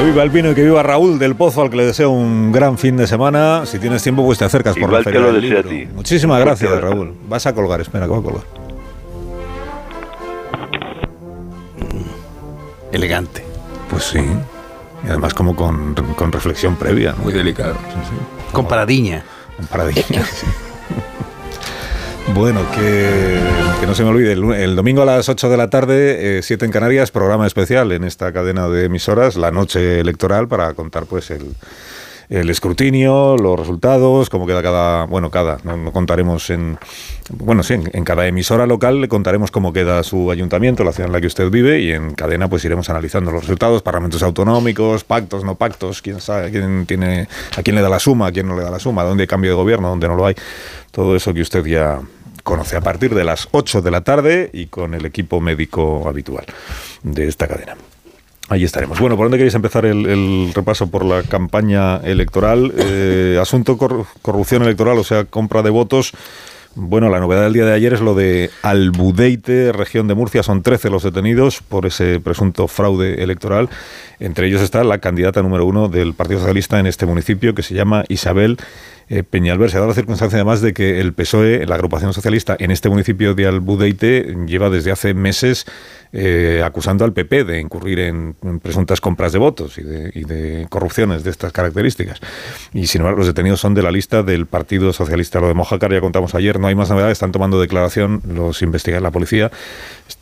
[0.00, 2.52] Que viva el vino y que viva Raúl del Pozo, al que le deseo un
[2.52, 3.66] gran fin de semana.
[3.66, 5.62] Si tienes tiempo, pues te acercas por la Igual te feria lo del deseo a
[5.62, 5.88] libro.
[5.88, 5.94] ti.
[5.94, 6.80] Muchísimas Fuerte gracias.
[6.82, 7.14] Raúl.
[7.28, 8.42] Vas a colgar, espera, que va a colgar.
[12.92, 13.44] Elegante.
[13.90, 14.20] Pues sí.
[15.04, 17.12] Y además como con, con reflexión previa.
[17.12, 17.24] ¿no?
[17.24, 17.74] Muy delicado.
[18.52, 19.22] Con paradiña.
[19.58, 20.46] Con paradiña, sí.
[22.34, 26.64] Bueno, que, no se me olvide, el, domingo a las 8 de la tarde, 7
[26.64, 31.30] en Canarias, programa especial en esta cadena de emisoras, la noche electoral, para contar pues
[31.30, 31.54] el,
[32.30, 36.78] el escrutinio, los resultados, cómo queda cada, bueno, cada, no, no contaremos en,
[37.28, 41.08] bueno, sí, en, en cada emisora local le contaremos cómo queda su ayuntamiento, la ciudad
[41.08, 45.02] en la que usted vive, y en cadena pues iremos analizando los resultados, parlamentos autonómicos,
[45.02, 48.46] pactos, no pactos, quién sabe, quién tiene, a quién le da la suma, a quién
[48.46, 50.36] no le da la suma, dónde hay cambio de gobierno, dónde no lo hay,
[50.92, 52.00] todo eso que usted ya
[52.42, 56.44] conoce a partir de las 8 de la tarde y con el equipo médico habitual
[57.02, 57.76] de esta cadena.
[58.48, 58.98] Ahí estaremos.
[58.98, 62.72] Bueno, ¿por dónde queréis empezar el, el repaso por la campaña electoral?
[62.76, 66.12] Eh, asunto cor- corrupción electoral, o sea, compra de votos.
[66.76, 70.42] Bueno, la novedad del día de ayer es lo de Albudeite, región de Murcia.
[70.42, 73.68] Son 13 los detenidos por ese presunto fraude electoral.
[74.20, 77.74] Entre ellos está la candidata número uno del Partido Socialista en este municipio, que se
[77.74, 78.56] llama Isabel
[79.10, 79.70] eh, Peñalver.
[79.70, 82.88] Se ha dado la circunstancia además de que el PSOE, la agrupación socialista en este
[82.88, 85.66] municipio de Albudeite, lleva desde hace meses
[86.12, 91.30] eh, acusando al PP de incurrir en, presuntas compras de votos y de, corrupciones de
[91.30, 92.20] estas características.
[92.72, 95.40] Y sin embargo, los detenidos son de la lista del Partido Socialista.
[95.40, 99.02] Lo de Mojácar ya contamos ayer, no hay más novedades, están tomando declaración los investigadores,
[99.04, 99.50] la policía,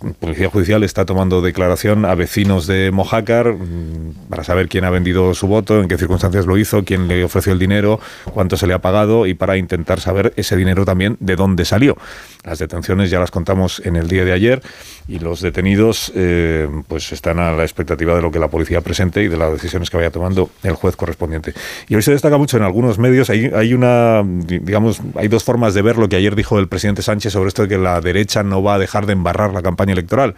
[0.02, 4.90] la policía judicial está tomando declaración a vecinos de Mojácar mm, para saber quién ha
[4.90, 7.98] vendido su voto, en qué circunstancias lo hizo, quién le ofreció el dinero,
[8.34, 11.96] cuánto se le ha pagado y para intentar saber ese dinero también de dónde salió.
[12.44, 14.62] Las detenciones ya las contamos en el día de ayer
[15.06, 19.22] y los detenidos eh, pues están a la expectativa de lo que la policía presente
[19.22, 21.52] y de las decisiones que vaya tomando el juez correspondiente.
[21.88, 25.44] Y hoy se destaca mucho en algunos medios, hay, hay una, di- digamos, hay dos
[25.44, 28.00] formas de ver lo que ayer dijo el presidente Sánchez sobre esto de que la
[28.00, 30.34] derecha no va a dejar de embarrar la campaña electoral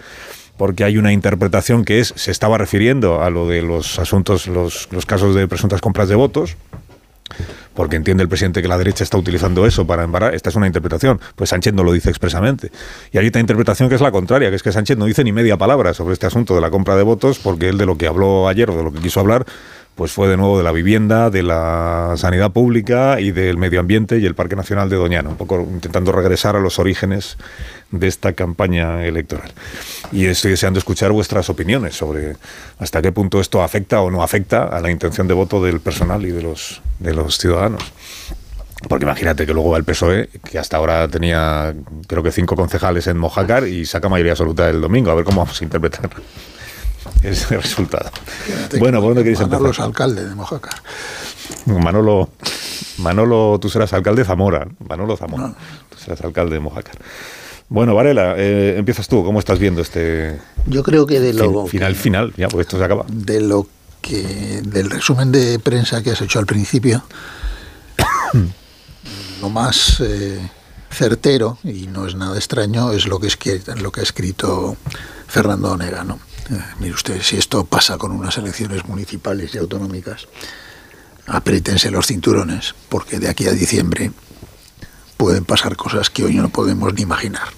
[0.57, 4.89] porque hay una interpretación que es, se estaba refiriendo a lo de los asuntos, los,
[4.93, 6.57] los casos de presuntas compras de votos,
[7.81, 10.35] porque entiende el presidente que la derecha está utilizando eso para embarrar.
[10.35, 12.71] Esta es una interpretación, pues Sánchez no lo dice expresamente.
[13.11, 15.33] Y hay otra interpretación que es la contraria, que es que Sánchez no dice ni
[15.33, 18.07] media palabra sobre este asunto de la compra de votos, porque él de lo que
[18.07, 19.47] habló ayer o de lo que quiso hablar,
[19.95, 24.19] pues fue de nuevo de la vivienda, de la sanidad pública y del medio ambiente
[24.19, 27.37] y el Parque Nacional de Doñana, un poco intentando regresar a los orígenes
[27.91, 29.53] de esta campaña electoral.
[30.13, 32.37] Y estoy deseando escuchar vuestras opiniones sobre
[32.79, 36.25] hasta qué punto esto afecta o no afecta a la intención de voto del personal
[36.25, 37.93] y de los, de los ciudadanos.
[38.89, 41.75] Porque imagínate que luego va el PSOE, que hasta ahora tenía
[42.07, 45.11] creo que cinco concejales en Mojácar y saca mayoría absoluta el domingo.
[45.11, 46.09] A ver cómo vamos a interpretar
[47.23, 48.11] ese resultado.
[48.79, 49.83] Bueno, ¿por dónde queréis Manolo empezar?
[49.85, 50.75] es alcalde de Mojácar.
[51.67, 52.31] Manolo,
[52.99, 54.67] Manolo, tú serás alcalde de Zamora.
[54.89, 55.55] Manolo Zamora.
[55.89, 56.97] Tú serás alcalde de Mojácar.
[57.69, 59.25] Bueno, Varela, eh, empiezas tú.
[59.25, 62.33] ¿Cómo estás viendo este Yo creo que de lo fin- final, final?
[62.37, 63.05] Ya, porque esto se acaba.
[63.09, 63.67] de lo
[64.01, 67.05] que del resumen de prensa que has hecho al principio
[69.43, 70.41] lo más eh,
[70.91, 73.37] certero y no es nada extraño es lo que es
[73.81, 74.77] lo que ha escrito
[75.27, 76.19] Fernando Onega no
[76.79, 80.27] mire usted si esto pasa con unas elecciones municipales y autonómicas
[81.27, 84.13] apriétense los cinturones porque de aquí a diciembre
[85.17, 87.49] pueden pasar cosas que hoy no podemos ni imaginar.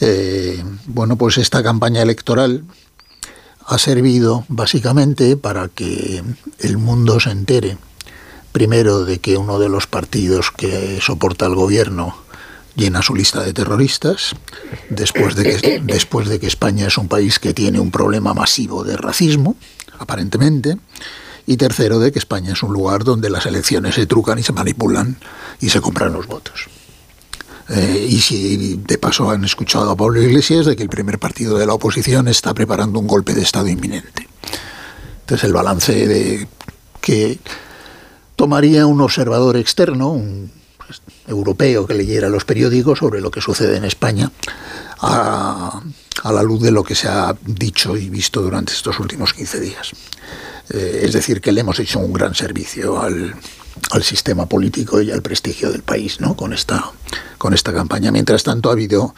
[0.00, 2.64] Eh, bueno pues esta campaña electoral
[3.66, 6.22] ha servido básicamente para que
[6.58, 7.78] el mundo se entere,
[8.52, 12.23] primero, de que uno de los partidos que soporta el gobierno
[12.76, 14.34] llena su lista de terroristas,
[14.90, 18.84] después de que, después de que España es un país que tiene un problema masivo
[18.84, 19.56] de racismo,
[19.98, 20.78] aparentemente,
[21.46, 24.52] y tercero, de que España es un lugar donde las elecciones se trucan y se
[24.52, 25.16] manipulan
[25.60, 26.68] y se compran los votos.
[27.68, 31.56] Eh, y si de paso han escuchado a Pablo Iglesias de que el primer partido
[31.56, 34.28] de la oposición está preparando un golpe de Estado inminente.
[35.20, 36.46] Entonces el balance de
[37.00, 37.38] que
[38.36, 40.50] tomaría un observador externo, un
[41.26, 44.30] europeo que leyera los periódicos sobre lo que sucede en España
[45.00, 45.80] a,
[46.24, 49.92] la luz de lo que se ha dicho y visto durante estos últimos 15 días.
[50.70, 53.34] Eh, es decir, que le hemos hecho un gran servicio al,
[54.02, 56.36] sistema político y al prestigio del país ¿no?
[56.36, 58.10] con esta campaña.
[58.12, 59.14] Mientras tanto, ha habido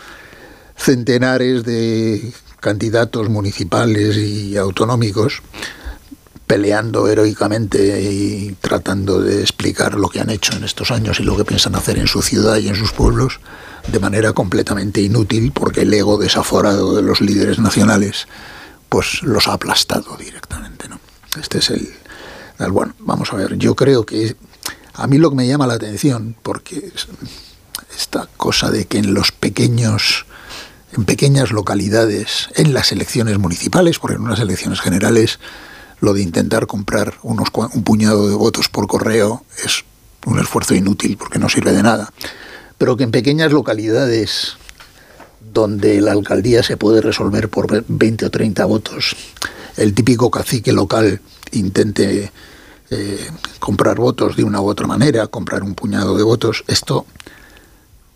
[0.77, 5.43] centenares de candidatos municipales y autonómicos
[6.47, 11.37] peleando heroicamente y tratando de explicar lo que han hecho en estos años y lo
[11.37, 13.41] que piensan hacer en su ciudad y en sus pueblos
[13.89, 18.29] de manera completamente inútil porque el ego desaforado de los líderes nacionales
[18.89, 20.89] pues los ha aplastado directamente.
[20.89, 21.01] ¿no?
[21.41, 21.93] Este es el,
[22.59, 22.71] el...
[22.71, 24.37] Bueno, vamos a ver, yo creo que
[24.95, 26.93] a mí lo que me llama la atención, porque
[27.97, 30.27] esta cosa de que en los pequeños
[30.97, 35.39] en pequeñas localidades, en las elecciones municipales, porque en unas elecciones generales
[36.01, 39.85] lo de intentar comprar unos, un puñado de votos por correo es
[40.27, 42.13] un esfuerzo inútil porque no sirve de nada.
[42.79, 44.57] Pero que en pequeñas localidades
[45.53, 49.17] donde la alcaldía se puede resolver por 20 o 30 votos,
[49.77, 51.21] el típico cacique local
[51.53, 52.31] intente
[52.91, 57.07] eh, comprar votos de una u otra manera, comprar un puñado de votos, esto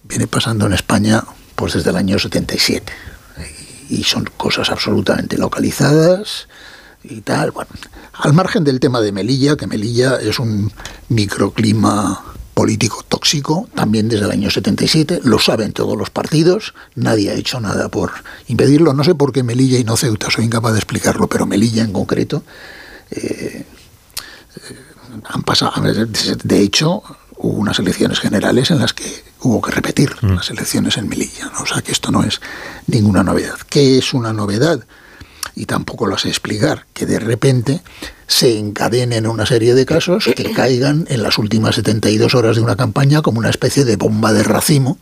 [0.04, 1.24] viene pasando en España
[1.54, 2.92] pues desde el año 77.
[3.88, 6.46] Y son cosas absolutamente localizadas,
[7.04, 7.50] y tal.
[7.50, 7.70] Bueno,
[8.14, 10.72] al margen del tema de Melilla, que Melilla es un
[11.08, 12.22] microclima
[12.54, 17.58] político tóxico, también desde el año 77, lo saben todos los partidos, nadie ha hecho
[17.60, 18.12] nada por
[18.48, 18.92] impedirlo.
[18.92, 21.92] No sé por qué Melilla y no Ceuta, soy incapaz de explicarlo, pero Melilla en
[21.92, 22.42] concreto
[23.10, 23.64] eh,
[24.56, 24.76] eh,
[25.24, 25.82] han pasado.
[25.82, 27.02] De hecho,
[27.38, 30.34] hubo unas elecciones generales en las que hubo que repetir mm.
[30.34, 31.50] las elecciones en Melilla.
[31.60, 32.40] O sea que esto no es
[32.86, 33.58] ninguna novedad.
[33.68, 34.84] ¿Qué es una novedad?
[35.54, 37.80] Y tampoco lo sé explicar, que de repente
[38.26, 42.76] se encadenen una serie de casos que caigan en las últimas 72 horas de una
[42.76, 44.98] campaña como una especie de bomba de racimo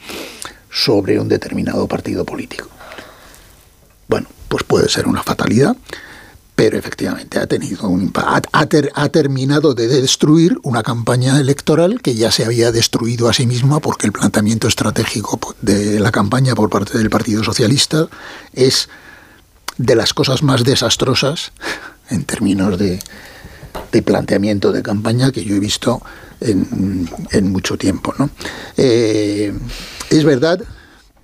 [0.70, 2.68] sobre un determinado partido político.
[4.08, 5.76] Bueno, pues puede ser una fatalidad,
[6.54, 12.14] pero efectivamente ha tenido un impacto, ha, ha, terminado de destruir una campaña electoral que
[12.14, 16.68] ya se había destruido a sí misma porque el planteamiento estratégico de la campaña por
[16.68, 18.08] parte del Partido Socialista
[18.54, 18.88] es
[19.78, 21.52] de las cosas más desastrosas
[22.10, 23.00] en términos de,
[24.04, 26.02] planteamiento de campaña que yo he visto
[26.40, 27.08] en,
[27.50, 28.14] mucho tiempo.
[28.18, 28.30] ¿no?
[28.76, 29.52] Eh,
[30.10, 30.60] es verdad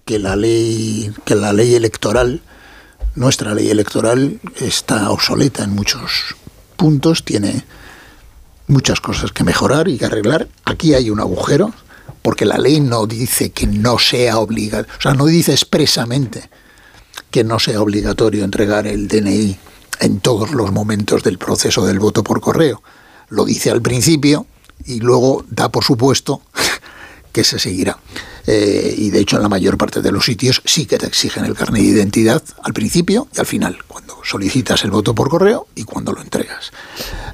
[0.05, 2.43] que la ley que la ley electoral
[3.15, 6.37] nuestra ley electoral está obsoleta en muchos
[6.77, 7.65] puntos tiene
[8.67, 11.73] muchas cosas que mejorar y que arreglar aquí hay un agujero
[12.21, 16.51] porque la ley no dice que no sea obligado o sea no dice expresamente
[17.35, 19.59] que no sea obligatorio entregar el DNI
[19.99, 22.81] en todos los momentos del proceso del voto por correo.
[23.29, 24.47] Lo dice al principio
[24.85, 26.43] y luego da por supuesto
[27.33, 27.99] que se seguirá.
[28.47, 31.45] Eh, y de hecho en la mayor parte de los sitios sí que te exigen
[31.45, 35.67] el carnet de identidad al principio y al final, cuando solicitas el voto por correo
[35.75, 36.71] y cuando lo entregas.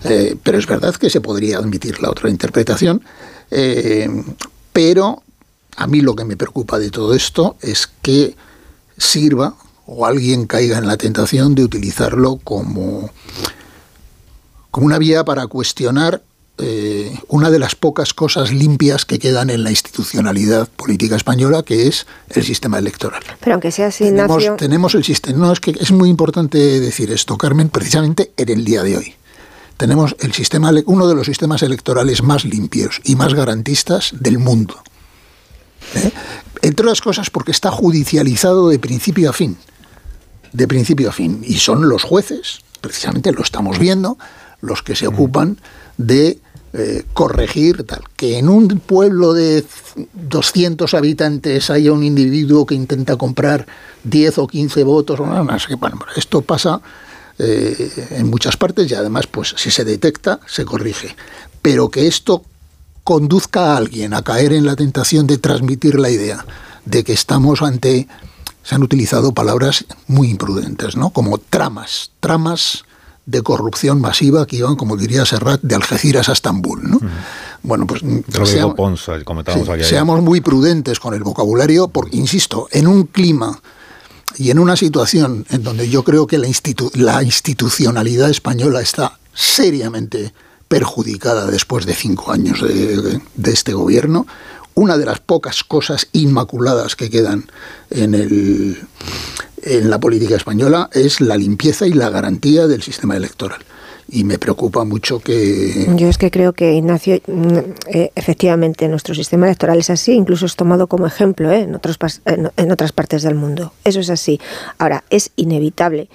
[0.04, 3.04] Eh, pero es verdad que se podría admitir la otra interpretación,
[3.50, 4.08] eh,
[4.72, 5.22] pero
[5.76, 8.34] a mí lo que me preocupa de todo esto es que
[8.96, 9.56] sirva
[9.92, 13.10] o alguien caiga en la tentación de utilizarlo como,
[14.70, 16.22] como una vía para cuestionar
[16.58, 21.88] eh, una de las pocas cosas limpias que quedan en la institucionalidad política española, que
[21.88, 23.20] es el sistema electoral.
[23.40, 25.38] Pero aunque sea así, tenemos, tenemos el sistema.
[25.38, 29.14] No, es que es muy importante decir esto, Carmen, precisamente en el día de hoy.
[29.76, 34.76] Tenemos el sistema, uno de los sistemas electorales más limpios y más garantistas del mundo.
[35.96, 36.12] ¿eh?
[36.62, 39.56] Entre otras cosas porque está judicializado de principio a fin
[40.52, 41.42] de principio a fin.
[41.44, 44.18] Y son los jueces, precisamente lo estamos viendo,
[44.60, 45.58] los que se ocupan
[45.96, 46.38] de
[46.72, 48.02] eh, corregir tal.
[48.16, 49.64] Que en un pueblo de
[50.12, 53.66] 200 habitantes haya un individuo que intenta comprar
[54.04, 56.80] 10 o 15 votos, bueno, esto pasa
[57.38, 61.16] eh, en muchas partes y además, pues si se detecta, se corrige.
[61.62, 62.44] Pero que esto
[63.02, 66.44] conduzca a alguien a caer en la tentación de transmitir la idea
[66.84, 68.06] de que estamos ante
[68.62, 71.10] se han utilizado palabras muy imprudentes, ¿no?
[71.10, 72.84] Como tramas, tramas
[73.26, 77.00] de corrupción masiva que iban, como diría Serrat, de Algeciras a Estambul, ¿no?
[77.62, 78.02] Bueno, pues
[78.44, 79.08] seamos,
[79.82, 83.60] seamos muy prudentes con el vocabulario, porque, insisto, en un clima
[84.36, 86.48] y en una situación en donde yo creo que la,
[86.94, 90.32] la institucionalidad española está seriamente
[90.68, 94.26] perjudicada después de cinco años de, de este gobierno,
[94.74, 97.44] una de las pocas cosas inmaculadas que quedan
[97.90, 98.78] en, el,
[99.62, 103.60] en la política española es la limpieza y la garantía del sistema electoral.
[104.12, 105.86] y me preocupa mucho que...
[105.96, 107.56] Yo es que creo que, Ignacio, mm,
[107.86, 111.60] eh, efectivamente nuestro sistema electoral es así, incluso es tomado como ejemplo ¿eh?
[111.60, 113.72] en, otros, en, en otras partes del mundo.
[113.84, 114.40] Eso es así.
[114.78, 116.08] Ahora, es inevitable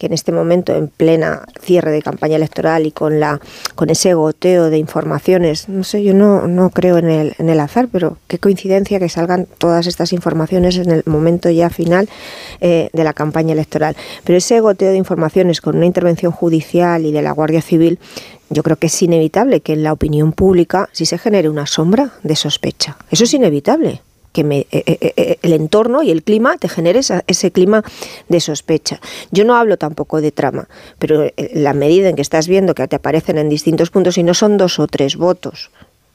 [0.00, 3.38] que en este momento, en plena cierre de campaña electoral y con la
[3.74, 7.60] con ese goteo de informaciones, no sé, yo no, no creo en el, en el
[7.60, 12.08] azar, pero qué coincidencia que salgan todas estas informaciones en el momento ya final
[12.62, 13.94] eh, de la campaña electoral.
[14.24, 17.98] Pero ese goteo de informaciones con una intervención judicial y de la Guardia Civil,
[18.48, 22.14] yo creo que es inevitable que en la opinión pública sí se genere una sombra
[22.22, 22.96] de sospecha.
[23.10, 24.00] Eso es inevitable
[24.32, 27.82] que me, eh, eh, eh, el entorno y el clima te genere ese clima
[28.28, 29.00] de sospecha.
[29.30, 30.68] Yo no hablo tampoco de trama,
[30.98, 34.34] pero la medida en que estás viendo que te aparecen en distintos puntos y no
[34.34, 35.70] son dos o tres votos,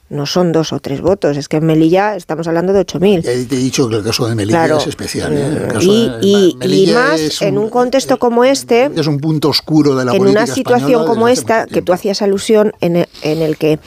[0.08, 3.22] no son dos o tres votos, es que en Melilla estamos hablando de 8.000.
[3.22, 5.78] Ya te he dicho que el caso de Melilla es especial.
[5.82, 8.90] y, más en un contexto como este.
[8.94, 12.72] Es un punto oscuro de la En una situación como esta, que tú hacías alusión,
[12.80, 13.80] en el, en el que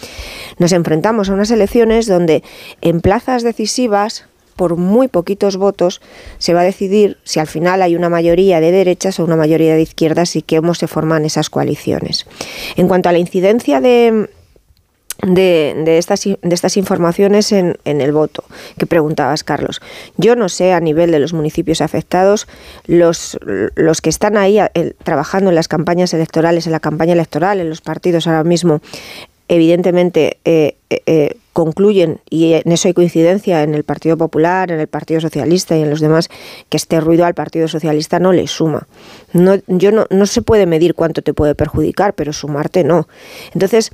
[0.58, 2.44] nos enfrentamos a unas elecciones donde
[2.82, 4.26] en plazas decisivas
[4.60, 6.02] por muy poquitos votos
[6.38, 9.74] se va a decidir si al final hay una mayoría de derechas o una mayoría
[9.74, 12.26] de izquierdas y cómo se forman esas coaliciones.
[12.76, 14.30] En cuanto a la incidencia de,
[15.22, 18.44] de, estas, de estas informaciones en, en, el voto
[18.78, 19.82] que preguntabas, Carlos.
[20.18, 22.48] Yo no sé a nivel de los municipios afectados,
[22.86, 23.38] los,
[23.76, 24.60] los que están ahí
[25.04, 28.82] trabajando en las campañas electorales, en la campaña electoral, en los partidos ahora mismo,
[29.50, 34.80] evidentemente eh, eh, eh, concluyen, y en eso hay coincidencia en el Partido Popular, en
[34.80, 36.30] el Partido Socialista y en los demás,
[36.70, 38.88] que este ruido al Partido Socialista no le suma.
[39.34, 43.10] No, yo no, no se puede medir cuánto te puede perjudicar, pero sumarte no.
[43.54, 43.92] Entonces,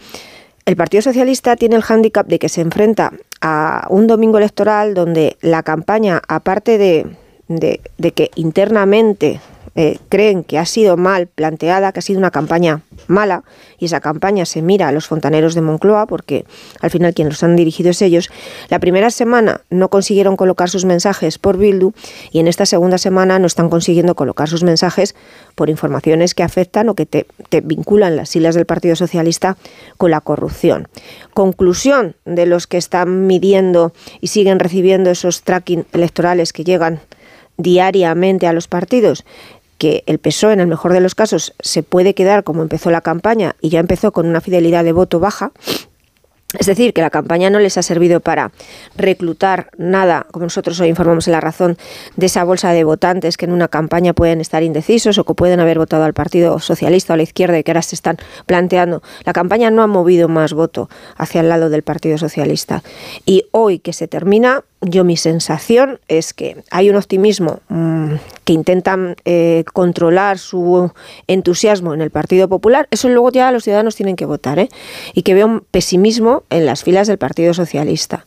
[0.66, 5.38] el Partido Socialista tiene el hándicap de que se enfrenta a un domingo electoral donde
[5.42, 7.06] la campaña, aparte de,
[7.48, 9.40] de, que internamente
[9.76, 13.44] eh, creen que ha sido mal planteada, que ha sido una campaña mala,
[13.78, 16.46] y esa campaña se mira a los fontaneros de Moncloa, porque
[16.80, 18.30] al final quienes los han dirigido es ellos,
[18.70, 21.92] la primera semana no consiguieron colocar sus mensajes por Bildu
[22.32, 25.14] y en esta segunda semana no están consiguiendo colocar sus mensajes
[25.56, 29.58] por informaciones que afectan o que te, te vinculan las siglas del Partido Socialista
[29.98, 30.88] con la corrupción.
[31.34, 37.02] Conclusión de los que están midiendo y siguen recibiendo esos tracking electorales que llegan
[37.58, 39.26] diariamente a los partidos
[39.78, 43.02] que el PSOE, en el mejor de los casos, se puede quedar como empezó la
[43.02, 45.52] campaña y ya empezó con una fidelidad de voto baja,
[46.60, 48.52] es decir, que la campaña no les ha servido para
[48.96, 51.78] reclutar nada, como nosotros hoy informamos en la razón,
[52.16, 55.60] de esa bolsa de votantes que en una campaña pueden estar indecisos o que pueden
[55.60, 59.02] haber votado al Partido Socialista o a la izquierda y que ahora se están planteando.
[59.26, 62.84] La campaña no ha movido más voto hacia el lado del Partido Socialista.
[63.26, 68.14] Y hoy que se termina, yo mi sensación es que hay un optimismo mm,
[68.44, 70.92] que intentan eh, controlar su
[71.28, 72.88] entusiasmo en el Partido Popular.
[72.92, 74.60] Eso luego ya los ciudadanos tienen que votar.
[74.60, 74.70] ¿eh?
[75.14, 78.26] Y que veo un pesimismo en las filas del Partido Socialista.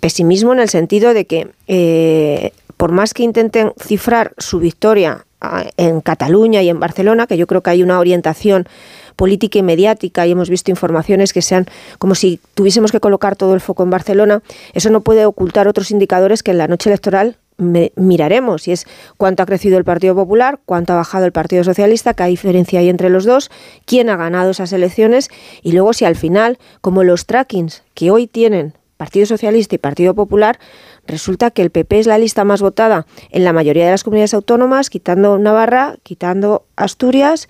[0.00, 5.64] Pesimismo en el sentido de que eh, por más que intenten cifrar su victoria ah,
[5.76, 8.68] en Cataluña y en Barcelona, que yo creo que hay una orientación
[9.16, 11.66] política y mediática y hemos visto informaciones que sean
[11.98, 14.42] como si tuviésemos que colocar todo el foco en Barcelona,
[14.74, 18.86] eso no puede ocultar otros indicadores que en la noche electoral miraremos y es
[19.16, 22.90] cuánto ha crecido el Partido Popular, cuánto ha bajado el Partido Socialista, qué diferencia hay
[22.90, 23.50] entre los dos,
[23.86, 25.30] quién ha ganado esas elecciones
[25.62, 30.14] y luego si al final, como los trackings que hoy tienen Partido Socialista y Partido
[30.14, 30.58] Popular,
[31.06, 34.34] resulta que el PP es la lista más votada en la mayoría de las comunidades
[34.34, 37.48] autónomas, quitando Navarra, quitando Asturias,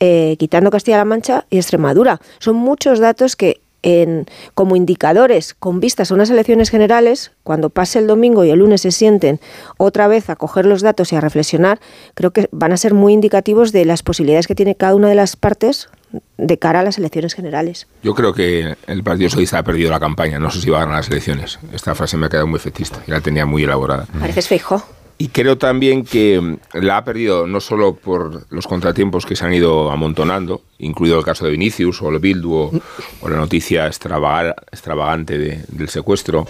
[0.00, 2.20] eh, quitando Castilla-La Mancha y Extremadura.
[2.38, 8.00] Son muchos datos que en, como indicadores con vistas a unas elecciones generales, cuando pase
[8.00, 9.38] el domingo y el lunes se sienten
[9.78, 11.78] otra vez a coger los datos y a reflexionar,
[12.14, 15.14] creo que van a ser muy indicativos de las posibilidades que tiene cada una de
[15.14, 15.88] las partes
[16.36, 17.86] de cara a las elecciones generales.
[18.02, 20.80] Yo creo que el Partido Socialista ha perdido la campaña, no sé si va a
[20.80, 21.58] ganar las elecciones.
[21.72, 24.06] Esta frase me ha quedado muy efectista y la tenía muy elaborada.
[24.20, 24.82] Pareces fijo.
[25.18, 29.46] Y creo también que mm, la ha perdido no solo por los contratiempos que se
[29.46, 35.38] han ido amontonando, incluido el caso de Vinicius o el Bildu o, la noticia extravagante
[35.38, 36.46] del secuestro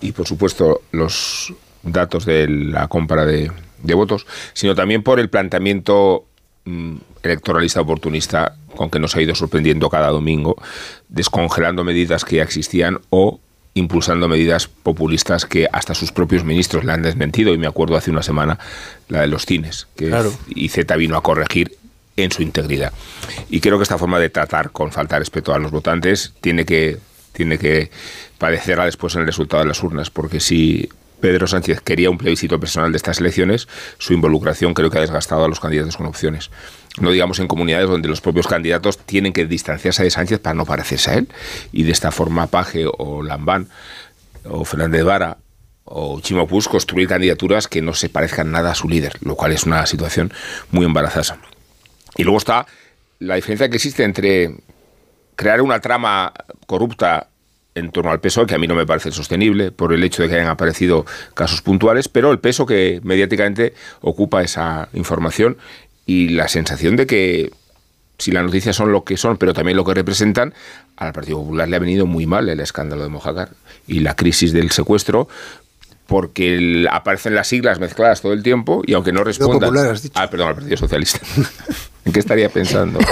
[0.00, 3.52] y por supuesto los datos de la compra de,
[3.82, 6.27] de votos, sino también por el planteamiento mm,
[7.22, 10.56] electoralista oportunista con que nos ha ido sorprendiendo cada domingo,
[11.08, 13.40] descongelando medidas que ya existían o
[13.74, 17.54] impulsando medidas populistas que hasta sus propios ministros le han desmentido.
[17.54, 18.58] Y me acuerdo hace una semana
[19.08, 20.32] la de los cines, que claro.
[20.48, 21.76] IZ vino a corregir
[22.16, 22.92] en su integridad.
[23.48, 26.64] Y creo que esta forma de tratar con falta de respeto a los votantes tiene
[26.64, 26.98] que,
[27.32, 27.90] tiene que
[28.38, 30.88] padecerla después en el resultado de las urnas, porque si
[31.20, 35.44] Pedro Sánchez quería un plebiscito personal de estas elecciones, su involucración creo que ha desgastado
[35.44, 36.50] a los candidatos con opciones.
[37.00, 40.64] no digamos en comunidades donde los propios candidatos tienen que distanciarse de Sánchez para no
[40.64, 41.28] parecerse a él.
[41.72, 43.68] Y de esta forma Paje o Lambán
[44.44, 45.38] o Fernández Vara
[45.84, 49.52] o Chimo Puig construir candidaturas que no se parezcan nada a su líder, lo cual
[49.52, 50.32] es una situación
[50.70, 51.38] muy embarazosa.
[52.16, 52.66] Y luego está
[53.20, 54.54] la diferencia que existe entre
[55.36, 56.32] crear una trama
[56.66, 57.27] corrupta
[57.78, 60.28] en torno al peso, que a mí no me parece sostenible por el hecho de
[60.28, 65.56] que hayan aparecido casos puntuales, pero el peso que mediáticamente ocupa esa información
[66.06, 67.52] y la sensación de que
[68.18, 70.52] si las noticias son lo que son, pero también lo que representan,
[70.96, 73.50] al Partido Popular le ha venido muy mal el escándalo de Mojácar
[73.86, 75.28] y la crisis del secuestro,
[76.06, 79.72] porque aparecen las siglas mezcladas todo el tiempo y aunque no respondan...
[80.14, 81.20] Ah, perdón, al Partido Socialista.
[82.08, 82.98] ¿En qué estaría pensando?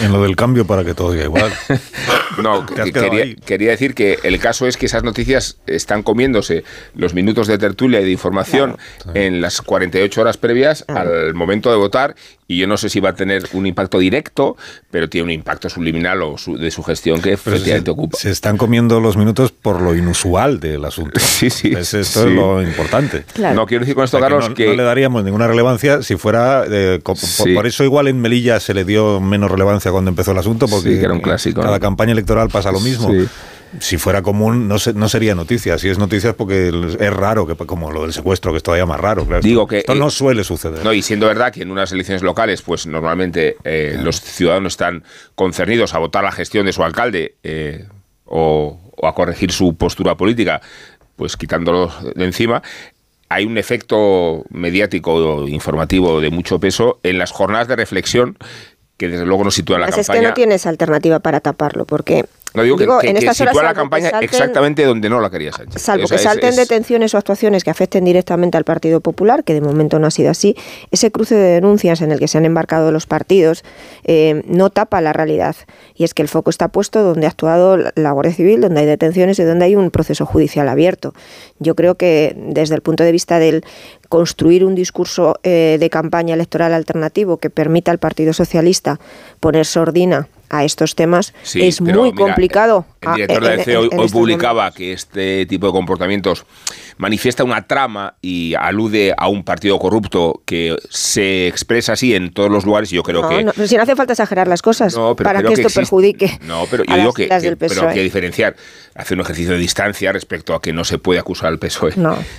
[0.00, 1.52] En lo del cambio para que todo diga igual.
[2.42, 6.62] no, quería, quería, decir que el caso es que esas noticias están comiéndose
[6.94, 8.76] los minutos de tertulia y de información
[9.14, 12.14] en las 48 horas previas al momento de votar
[12.50, 14.56] y yo no sé si va a tener un impacto directo,
[14.90, 18.16] pero tiene un impacto subliminal o de su gestión que efectivamente ocupa.
[18.16, 21.20] Se están comiendo los minutos por lo inusual del asunto.
[21.38, 21.72] Sí, sí.
[21.72, 23.24] esto es lo importante.
[23.54, 26.64] No quiero decir con esto, Carlos, que, no, le daríamos ninguna relevancia si fuera.
[26.68, 27.00] Eh,
[27.54, 30.98] por, eso, igual en Melilla se le dio menos relevancia cuando empezó el asunto, porque
[30.98, 31.60] era un clásico.
[31.60, 33.12] cada campaña electoral pasa lo mismo
[33.80, 35.78] si fuera común no, no sería noticia.
[35.78, 38.86] Si es noticia es porque es raro, que como lo del secuestro, que es todavía
[38.86, 39.26] más raro.
[39.42, 40.84] Digo que esto no suele suceder.
[40.84, 45.04] No, y siendo verdad que en unas elecciones locales, pues normalmente eh, los ciudadanos están
[45.34, 47.86] concernidos a votar la gestión de su alcalde eh,
[48.24, 50.60] o, o a corregir su postura política,
[51.16, 52.62] pues quitándolo de encima
[53.30, 58.38] hay un efecto mediático informativo de mucho peso en las jornadas de reflexión
[58.98, 60.00] que desde luego no sitúa la campaña.
[60.00, 62.26] Es que no tienes alternativa para taparlo, porque
[62.58, 65.80] no digo, que, en estas horas la campaña exactamente donde no la quería Sánchez.
[65.80, 69.98] Salvo que salten detenciones o actuaciones que afecten directamente al Partido Popular, que de momento
[69.98, 70.56] no ha sido así,
[70.90, 73.64] ese cruce de denuncias en el que se han embarcado los partidos
[74.04, 75.56] eh, no tapa la realidad.
[75.94, 78.86] Y es que el foco está puesto donde ha actuado la Guardia Civil, donde hay
[78.86, 81.14] detenciones y donde hay un proceso judicial abierto.
[81.58, 83.64] Yo creo que desde el punto de vista del
[84.08, 88.98] construir un discurso eh, de campaña electoral alternativo que permita al Partido Socialista
[89.40, 92.86] poner sordina a estos temas es muy complicado.
[93.00, 96.44] El, director de la hoy, publicaba que este tipo de comportamientos
[96.98, 102.50] manifiesta una trama y alude a un partido corrupto que se expresa así en todos
[102.50, 102.90] los lugares.
[102.90, 103.44] Yo creo que.
[103.44, 106.38] No, si no hace falta exagerar las cosas para que esto perjudique.
[106.42, 107.28] No, pero yo digo que,
[107.58, 108.56] pero hay que diferenciar,
[108.94, 111.94] hacer un ejercicio de distancia respecto a que no se puede acusar al PSOE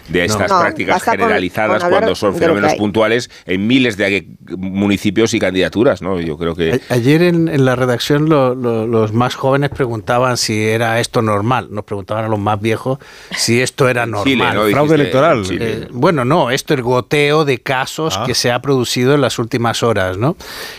[0.10, 6.01] de estas prácticas generalizadas cuando son fenómenos puntuales en miles de municipios y candidaturas.
[6.01, 6.20] ¿no?
[6.20, 6.82] Yo creo que.
[6.89, 11.68] Ayer en, la redacción los más jóvenes preguntaban si era esto normal.
[11.72, 13.00] Nos preguntaban a los más viejos
[13.36, 14.72] si esto era normal.
[14.72, 15.43] Fraude electoral.
[15.50, 18.24] Eh, bueno, no, esto es goteo de casos ah.
[18.26, 20.36] que se ha producido en las últimas horas, ¿no?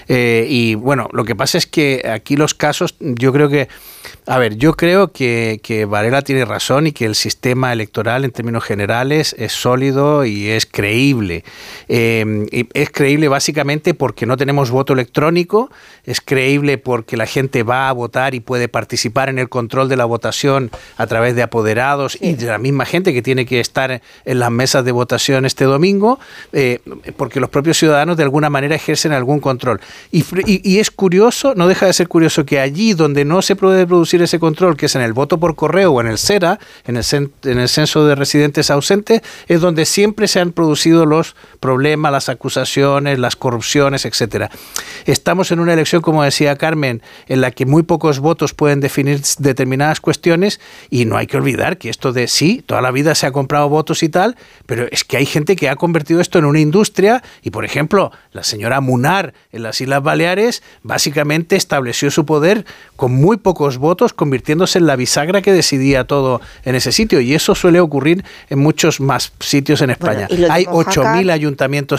[0.08, 3.68] Eh, y bueno, lo que pasa es que aquí los casos, yo creo que
[4.30, 8.30] a ver, yo creo que, que, Varela tiene razón y que el sistema electoral en
[8.30, 11.42] términos generales es sólido y es creíble.
[11.88, 15.68] Eh, es creíble básicamente porque no tenemos voto electrónico,
[16.04, 19.96] es creíble porque la gente va a votar y puede participar en el control de
[19.96, 24.00] la votación a través de apoderados y de la misma gente que tiene que estar
[24.24, 26.20] en las mesas de votación este domingo,
[26.52, 26.78] eh,
[27.16, 29.80] porque los propios ciudadanos de alguna manera ejercen algún control.
[30.12, 33.88] Y, y es curioso, no deja de ser curioso que allí donde no se puede
[33.88, 36.96] producir ese control, que es en el voto por correo o en el CERA, en
[36.96, 37.04] el,
[37.44, 42.28] en el censo de residentes ausentes, es donde siempre se han producido los problemas, las
[42.28, 44.50] acusaciones, las corrupciones, etcétera.
[45.04, 49.20] Estamos en una elección, como decía Carmen, en la que muy pocos votos pueden definir
[49.38, 53.26] determinadas cuestiones y no hay que olvidar que esto de sí, toda la vida se
[53.26, 54.36] ha comprado votos y tal,
[54.66, 58.10] pero es que hay gente que ha convertido esto en una industria y, por ejemplo,
[58.32, 62.64] la señora Munar en las Islas Baleares básicamente estableció su poder
[62.96, 67.20] con muy pocos votos, convirtiéndose en la bisagra que decidía todo en ese sitio.
[67.20, 70.26] Y eso suele ocurrir en muchos más sitios en España.
[70.50, 71.49] Hay 8.000 ayuntamientos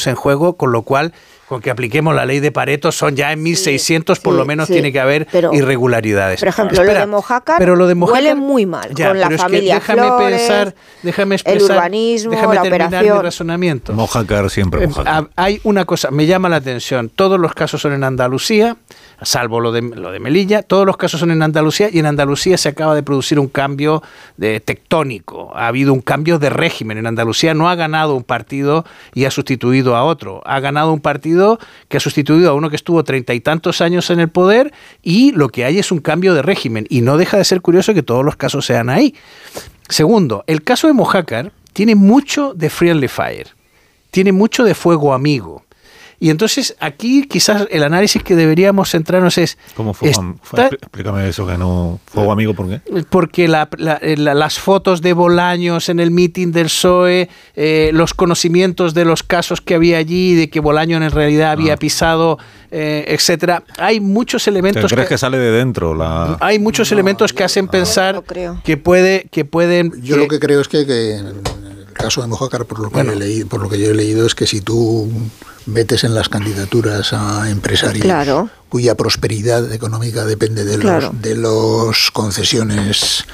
[0.07, 1.13] en juego, con lo cual
[1.51, 4.93] con que apliquemos la ley de Pareto son ya en 1600 por lo menos tiene
[4.93, 6.39] que haber irregularidades.
[6.39, 10.11] Por ejemplo, lo, de Mojácar pero lo de huele muy mal con la familia déjame
[10.17, 10.73] pensar,
[11.03, 13.17] déjame expresar, el urbanismo, déjame la terminar operación.
[13.17, 13.91] mi razonamiento.
[13.91, 15.27] Mojácar siempre Mojácar.
[15.35, 18.77] Hay una cosa, me llama la atención, todos los casos son en Andalucía,
[19.21, 22.57] salvo lo de, lo de Melilla, todos los casos son en Andalucía y en Andalucía
[22.57, 24.01] se acaba de producir un cambio
[24.37, 26.97] de tectónico, ha habido un cambio de régimen.
[26.97, 31.01] En Andalucía no ha ganado un partido y ha sustituido a otro, ha ganado un
[31.01, 31.40] partido
[31.87, 35.31] que ha sustituido a uno que estuvo treinta y tantos años en el poder y
[35.31, 38.03] lo que hay es un cambio de régimen y no deja de ser curioso que
[38.03, 39.15] todos los casos sean ahí.
[39.89, 43.47] Segundo, el caso de Mojácar tiene mucho de friendly fire,
[44.11, 45.63] tiene mucho de fuego amigo
[46.24, 49.57] Y entonces aquí quizás el análisis que deberíamos centrarnos es...
[49.76, 50.11] ¿Cómo fue?
[50.11, 51.99] está- Fue- Explícame eso que no...
[52.05, 52.80] Fuego amigo, ¿por qué?
[53.09, 57.89] porque la- la- eh, la- las fotos de Bolaños en el meeting del PSOE, eh,
[57.93, 62.38] los conocimientos de los casos que había allí, de que Bolaños en realidad había pisado,
[62.69, 66.38] eh, etcétera, hay muchos ¿Te elementos crees que, que sale de dentro la...?
[66.39, 68.22] hay muchos elementos que hacen pensar
[68.63, 71.36] que puede que pueden Yo lo que creo es que, que en el
[71.93, 73.13] caso de Mojácar, por lo, que Bueno.
[73.13, 75.09] he leído, por lo que yo he leído, es que si tú
[75.66, 78.49] metes en las candidaturas a empresarios Claro.
[78.70, 81.07] cuya prosperidad económica depende de Claro.
[81.14, 83.26] los de los concesiones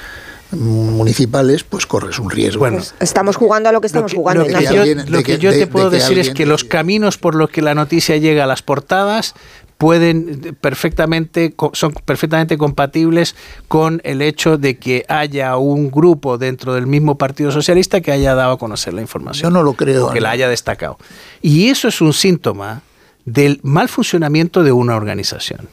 [0.52, 2.60] municipales, pues corres un riesgo.
[2.60, 4.46] Bueno, Estamos jugando a lo que estamos jugando.
[4.48, 6.46] lo que yo, alguien- lo que que- yo te de puedo decir es alguien- que
[6.46, 9.34] los caminos por los que la noticia llega a las portadas
[9.78, 13.36] pueden perfectamente co- son perfectamente compatibles
[13.68, 18.34] con el hecho de que haya un grupo dentro del mismo Partido Socialista que haya
[18.36, 19.52] dado a conocer la información.
[19.52, 20.08] Yo no lo creo.
[20.08, 20.98] o que la haya destacado.
[21.42, 22.82] Y eso es un síntoma
[23.26, 25.68] del mal funcionamiento de una organización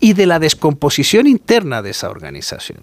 [0.00, 2.78] y de la descomposición interna de esa organización.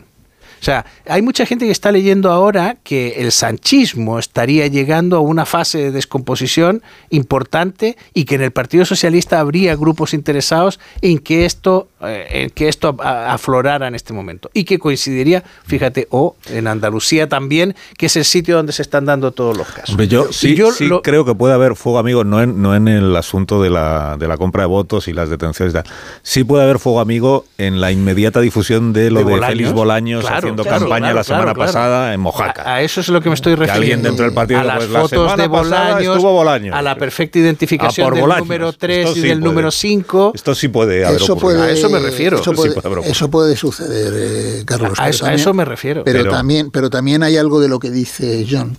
[0.59, 5.19] O sea, hay mucha gente que está leyendo ahora que el sanchismo estaría llegando a
[5.19, 11.19] una fase de descomposición importante y que en el Partido Socialista habría grupos interesados en
[11.19, 14.49] que esto, eh, en que esto aflorara en este momento.
[14.53, 19.05] Y que coincidiría, fíjate, o en Andalucía también, que es el sitio donde se están
[19.05, 19.89] dando todos los casos.
[19.91, 22.75] Hombre, yo sí, yo sí lo- creo que puede haber fuego amigo, no en, no
[22.75, 25.73] en el asunto de la, de la compra de votos y las detenciones.
[25.73, 25.83] y tal.
[26.23, 29.49] Sí puede haber fuego amigo en la inmediata difusión de lo ¿De de, Bolaños?
[29.49, 31.71] Félix Bolaños Claro, haciendo claro, campaña claro, la semana claro, claro.
[31.73, 32.61] pasada en Mojaca.
[32.63, 33.81] A, a eso es lo que me estoy Que refiriendo.
[33.81, 36.75] alguien dentro del partido, a las pues, la fotos semana de Bolaños, estuvo Bolaños.
[36.75, 38.45] a la perfecta A identificación por del Bolaños.
[38.47, 39.49] número 3 Esto y sí del puede.
[39.51, 40.31] número 5.
[40.35, 42.37] Esto sí puede haber Eso puede, A eso me refiero.
[42.37, 43.11] Eso Eso puede, puede haber ocurrido.
[43.13, 44.91] eso puede suceder, eh, Carlos.
[44.99, 46.03] A pero eso- a eso me refiero.
[46.03, 48.77] Pero, Pero- también, pero también hay algo de lo que dice John,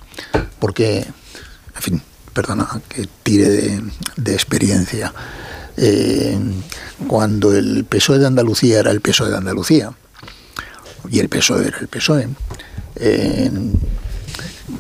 [0.58, 0.98] porque,
[1.76, 2.02] en fin,
[2.32, 3.82] perdona que tire de,
[4.16, 5.12] de experiencia.
[5.76, 6.38] Eh,
[7.06, 9.92] cuando el PSOE de Andalucía era el PSOE de Andalucía
[11.08, 12.28] y el PSOE era el PSOE,
[12.96, 13.80] en,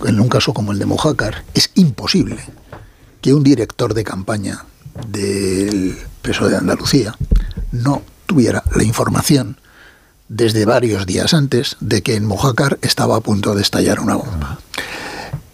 [0.04, 2.38] en un caso como el de Mojácar, es imposible
[3.20, 4.64] que un director de campaña
[5.08, 7.14] del PSOE de Andalucía
[7.72, 9.58] no tuviera la información
[10.28, 14.60] desde varios días antes de que en Mojácar estaba a punto de estallar una bomba.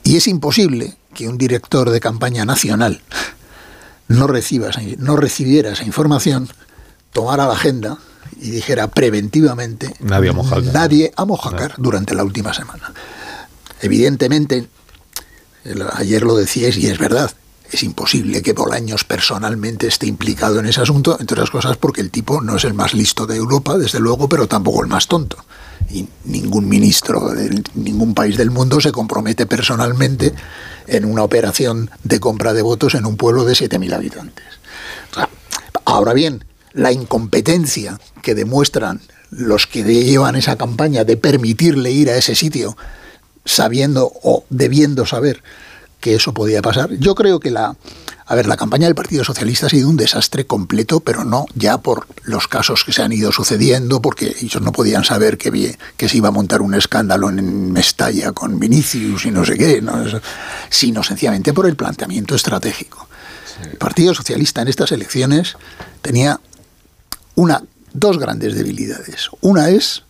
[0.04, 3.00] Y es imposible que un director de campaña nacional
[4.08, 6.48] no, reciba no recibiera esa información,
[7.12, 7.98] tomara la agenda
[8.40, 10.72] y dijera preventivamente Nadie a Mojácar.
[10.72, 12.92] nadie a Mojácar durante la última semana.
[13.80, 14.68] Evidentemente,
[15.94, 17.30] ayer lo decíais y es verdad,
[17.70, 22.10] es imposible que Bolaños personalmente esté implicado en ese asunto, entre otras cosas porque el
[22.10, 25.44] tipo no es el más listo de Europa, desde luego, pero tampoco el más tonto.
[25.90, 30.32] Y ningún ministro de ningún país del mundo se compromete personalmente
[30.86, 34.44] en una operación de compra de votos en un pueblo de 7.000 habitantes.
[35.84, 36.44] Ahora bien,
[36.76, 39.00] la incompetencia que demuestran
[39.30, 42.76] los que llevan esa campaña de permitirle ir a ese sitio
[43.44, 45.42] sabiendo o debiendo saber
[46.00, 46.90] que eso podía pasar.
[46.98, 47.74] Yo creo que la,
[48.26, 51.78] a ver, la campaña del Partido Socialista ha sido un desastre completo, pero no ya
[51.78, 56.08] por los casos que se han ido sucediendo, porque ellos no podían saber que, que
[56.08, 59.82] se iba a montar un escándalo en Mestalla con Vinicius y no sé qué,
[60.68, 63.08] sino sencillamente por el planteamiento estratégico.
[63.62, 65.56] El Partido Socialista en estas elecciones
[66.02, 66.38] tenía
[67.36, 67.62] una,
[67.92, 69.30] dos grandes debilidades.
[69.40, 70.02] Una es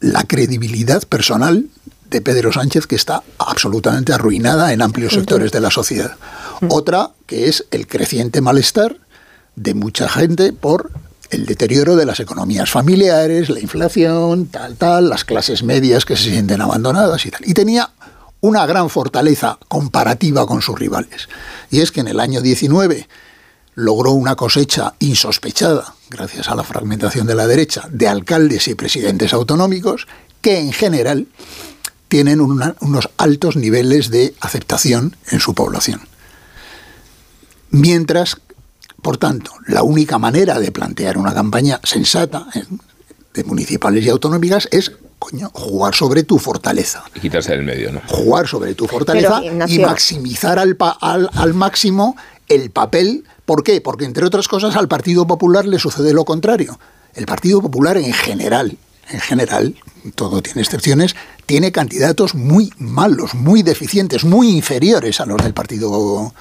[0.00, 1.66] la credibilidad personal
[2.10, 6.16] de Pedro Sánchez, que está absolutamente arruinada en amplios sectores de la sociedad.
[6.68, 8.96] Otra, que es el creciente malestar
[9.56, 10.90] de mucha gente por
[11.30, 16.30] el deterioro de las economías familiares, la inflación, tal, tal, las clases medias que se
[16.30, 17.42] sienten abandonadas y tal.
[17.44, 17.90] Y tenía
[18.40, 21.28] una gran fortaleza comparativa con sus rivales.
[21.70, 23.06] Y es que en el año 19
[23.80, 29.32] logró una cosecha insospechada, gracias a la fragmentación de la derecha, de alcaldes y presidentes
[29.32, 30.06] autonómicos,
[30.40, 31.26] que en general
[32.08, 36.00] tienen una- unos altos niveles de aceptación en su población.
[37.70, 38.36] Mientras,
[39.02, 42.46] por tanto, la única manera de plantear una campaña sensata
[43.34, 47.04] de municipales y autonómicas es coño, jugar sobre tu fortaleza.
[47.14, 48.00] Y quitarse del medio, ¿no?
[48.08, 52.16] Jugar sobre tu fortaleza Pero, y maximizar al, pa- al, al máximo
[52.48, 53.24] el papel.
[53.50, 53.80] ¿Por qué?
[53.80, 56.78] Porque, entre otras cosas, al Partido Popular le sucede lo contrario.
[57.14, 58.78] El Partido Popular en general,
[59.08, 59.74] en general,
[60.14, 66.32] todo tiene excepciones, tiene candidatos muy malos, muy deficientes, muy inferiores a los del Partido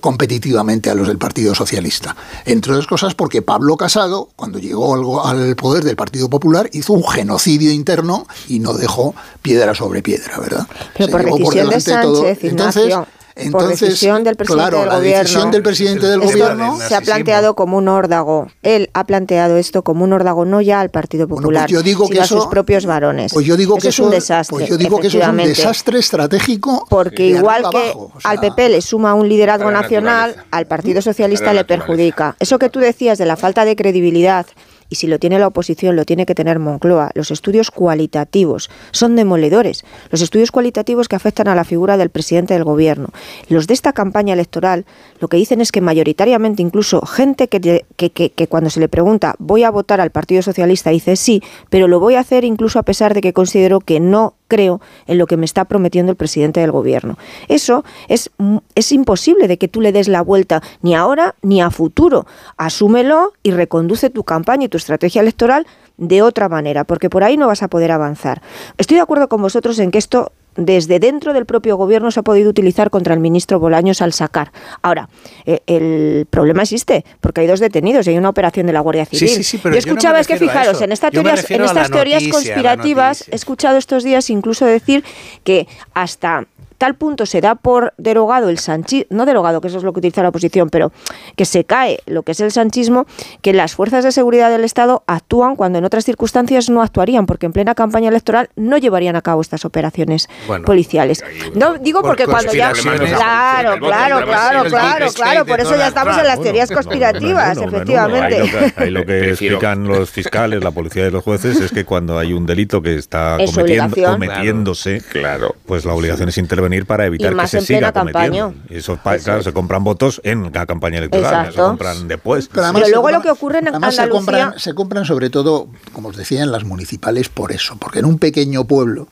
[0.00, 2.14] competitivamente a los del Partido Socialista.
[2.44, 7.04] Entre otras cosas porque Pablo Casado, cuando llegó al, poder del Partido Popular, hizo un
[7.04, 10.68] genocidio interno y no dejó piedra sobre piedra, ¿verdad?
[10.96, 11.80] Pero Se por decisión de.
[11.80, 12.94] Sánchez,
[13.34, 13.46] Entonces.
[13.46, 15.18] Entonces, decisión del presidente claro, del la gobierno.
[15.22, 18.48] decisión del presidente del Esto gobierno se ha planteado como un órdago.
[18.62, 22.06] Él ha planteado esto como un órdago no ya al Partido Popular, pues yo digo
[22.06, 23.32] sino que a sus eso- propios varones.
[23.32, 24.56] Pues yo digo eso que es eso un desastre.
[24.58, 26.86] Pues yo digo que eso es un desastre estratégico.
[26.88, 28.12] Porque igual que abajo.
[28.24, 32.36] al PP le suma un liderazgo nacional, al Partido Socialista le perjudica.
[32.38, 34.46] Eso que tú decías de la falta de credibilidad,
[34.92, 39.16] y si lo tiene la oposición, lo tiene que tener Moncloa, los estudios cualitativos son
[39.16, 39.86] demoledores.
[40.10, 43.08] Los estudios cualitativos que afectan a la figura del presidente del gobierno.
[43.48, 44.84] Los de esta campaña electoral
[45.18, 49.64] lo que dicen es que mayoritariamente incluso gente que, que, cuando se le pregunta voy
[49.64, 53.14] a votar al Partido Socialista dice sí, pero lo voy a hacer incluso a pesar
[53.14, 56.72] de que considero que no creo en lo que me está prometiendo el presidente del
[56.72, 57.18] gobierno.
[57.48, 58.30] Eso es,
[58.74, 62.26] es imposible de que tú le des la vuelta ni ahora ni a futuro.
[62.56, 67.36] Asúmelo y reconduce tu campaña y tu estrategia electoral de otra manera, porque por ahí
[67.36, 68.42] no vas a poder avanzar.
[68.76, 72.22] Estoy de acuerdo con vosotros en que esto desde dentro del propio gobierno se ha
[72.22, 74.52] podido utilizar contra el ministro Bolaños al sacar.
[74.82, 75.08] Ahora,
[75.46, 79.06] eh, el problema existe, porque hay dos detenidos y hay una operación de la Guardia
[79.06, 79.34] Sí, Civil.
[79.34, 81.62] sí, sí, pero yo yo no escuchaba, es que fijaros, en, estas Yo teorías, en
[81.62, 85.04] estas noticia, conspirativas he escuchado estos días incluso decir
[85.44, 86.46] que hasta
[86.82, 90.00] tal punto se da por derogado el sanchismo, no derogado, que eso es lo que
[90.00, 90.90] utiliza la oposición, pero
[91.36, 93.06] que se cae lo que es el sanchismo,
[93.40, 97.46] que las fuerzas de seguridad del Estado actúan cuando en otras circunstancias no actuarían, porque
[97.46, 100.64] en plena campaña electoral no llevarían a cabo estas operaciones Bueno.
[100.64, 101.22] policiales.
[101.54, 102.72] No digo Por porque cuando ya...
[102.72, 108.72] Claro, claro, claro, claro, claro, por eso ya estamos en las teorías conspirativas, efectivamente.
[108.76, 112.32] Ahí lo que, explican los fiscales, la policía y los jueces es que cuando hay
[112.32, 114.12] un delito que está Es cometiendo- obligación.
[114.14, 115.54] cometiéndose, claro.
[115.66, 118.42] pues la obligación es intervenir para evitar Y que más se en siga plena campaña.
[118.44, 118.74] cometiendo.
[118.74, 122.48] Y eso, claro, se compran votos en la campaña electoral, no se compran después.
[122.48, 125.04] Pero además Pero luego compran- lo que ocurre en además se Andalucía- compran, se compran
[125.04, 129.08] sobre todo, como os decía, en las municipales por eso, porque en un pequeño pueblo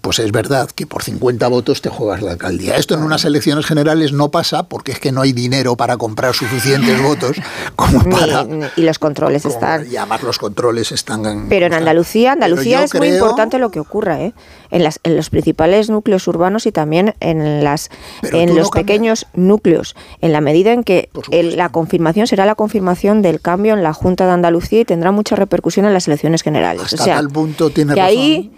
[0.00, 2.76] pues es verdad que por 50 votos te juegas la alcaldía.
[2.76, 6.34] Esto en unas elecciones generales no pasa porque es que no hay dinero para comprar
[6.34, 7.36] suficientes votos
[7.76, 8.44] como para...
[8.44, 9.86] ni- y los controles están.
[9.90, 11.46] Y además los controles están...
[11.48, 14.32] Pero en Andalucía, Andalucía es muy importante lo que ocurra, ¿eh?
[14.70, 17.90] En, las, en los principales núcleos urbanos y también en las
[18.22, 22.54] en los no pequeños núcleos, en la medida en que el- la confirmación será la
[22.54, 26.42] confirmación del cambio en la Junta de Andalucía y tendrá mucha repercusión en las elecciones
[26.42, 26.82] generales.
[26.84, 28.16] Hasta o sea, tal punto tiene que razón.
[28.16, 28.50] ahí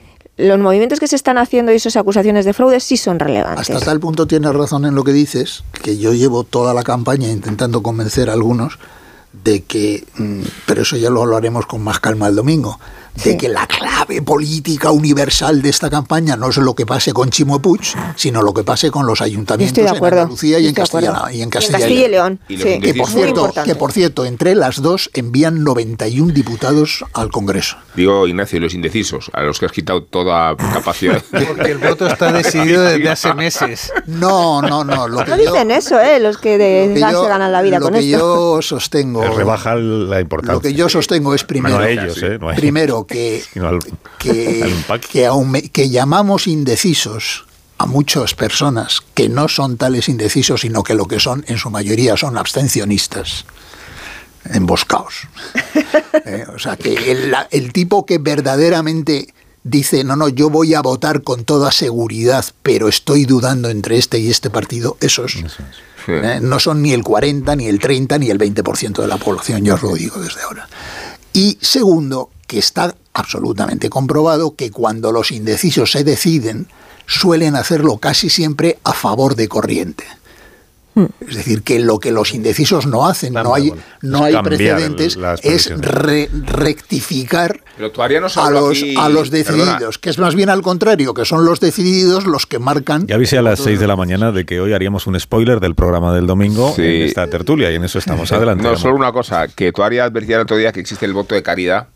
[0.49, 3.71] los movimientos que se están haciendo y esas acusaciones de fraude sí son relevantes.
[3.71, 7.29] Hasta tal punto tienes razón en lo que dices, que yo llevo toda la campaña
[7.29, 8.79] intentando convencer a algunos
[9.33, 12.79] de que, mm, pero eso ya lo hablaremos con más calma el domingo,
[13.25, 17.31] de que la clave política universal de esta campaña no es lo que pase con
[17.31, 17.81] Chimo Puig,
[18.17, 21.39] sino lo que pase con los ayuntamientos de en Andalucía y en, Castilla, y en
[21.39, 22.81] Y en Castilla, y León, Y sí.
[22.81, 27.77] Que por, cierto, que por cierto, entre las dos envían 91 diputados al Congreso.
[27.95, 31.23] Digo, Ignacio, los indecisos, a los que has quitado toda capacidad.
[31.31, 33.93] Porque el voto está decidido desde hace meses.
[34.07, 35.07] No, no, no.
[35.09, 36.19] Lo que No yo, dicen eso, ¿eh?
[36.19, 38.57] Los que de lo que gas yo- se ganan la vida lo con que esto.
[38.57, 39.23] yo sostengo.
[39.23, 40.55] Rebaja la importancia.
[40.55, 42.39] Lo que yo sostengo es primero, No a ellos, ¿eh?
[42.41, 42.61] No a ellos.
[42.61, 43.79] primero que, al-
[44.19, 47.45] que, al que, aume- que llamamos indecisos
[47.79, 51.69] a muchas personas que no son tales indecisos, sino que lo que son en su
[51.71, 53.45] mayoría son abstencionistas
[54.53, 55.15] emboscados.
[56.27, 59.33] Eh, o sea, que el, el tipo que verdaderamente
[59.65, 64.19] dice, no, no, yo voy a votar con toda seguridad, pero estoy dudando entre este
[64.19, 65.37] y este partido, esos
[66.07, 69.65] eh, no son ni el 40, ni el 30, ni el 20% de la población,
[69.65, 70.69] yo os lo digo desde ahora.
[71.33, 76.69] Y segundo, que está absolutamente comprobado que cuando los indecisos se deciden,
[77.07, 80.05] suelen hacerlo casi siempre a favor de corriente.
[81.27, 83.73] Es decir, que lo que los indecisos no hacen, no hay,
[84.03, 87.87] no hay precedentes, el- es re- rectificar no
[88.37, 89.65] a los, aquí- a los perdona.
[89.73, 93.07] decididos, que es más bien al contrario, que son los decididos los que marcan.
[93.07, 95.75] Ya avisé a las 6 de la mañana de que hoy haríamos un spoiler del
[95.75, 96.83] programa del domingo Sí.
[96.83, 98.63] en esta tertulia y en eso estamos adelante.
[98.63, 101.43] No, solo una cosa, que todavía advertía el otro día que existe el voto de
[101.43, 101.89] caridad,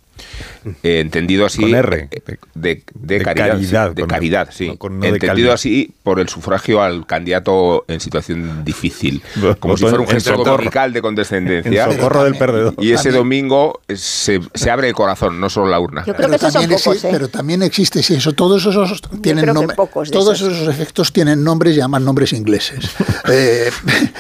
[0.83, 1.63] eh, entendido así.
[1.63, 2.09] Con R.
[2.11, 2.21] eh,
[2.55, 3.49] De, de De caridad.
[3.49, 4.69] caridad, sí, de caridad, sí.
[4.69, 9.23] no con- no de entendido así por el sufragio al candidato en situación difícil.
[9.61, 10.53] Como voto si fuera un gesto socorro.
[10.53, 11.85] dominical de condescendencia.
[11.85, 12.75] En socorro del perdedor.
[12.79, 16.05] Y ese domingo se, se abre el corazón, no solo la urna.
[16.07, 17.09] Yo creo que esos son también pocos, exi- ¿eh?
[17.13, 18.33] pero también existe sí, eso.
[18.33, 20.55] Todos esos tienen creo que nombre- pocos de todos esos.
[20.55, 22.91] esos efectos tienen nombres y llaman nombres ingleses.
[23.29, 23.71] Eh,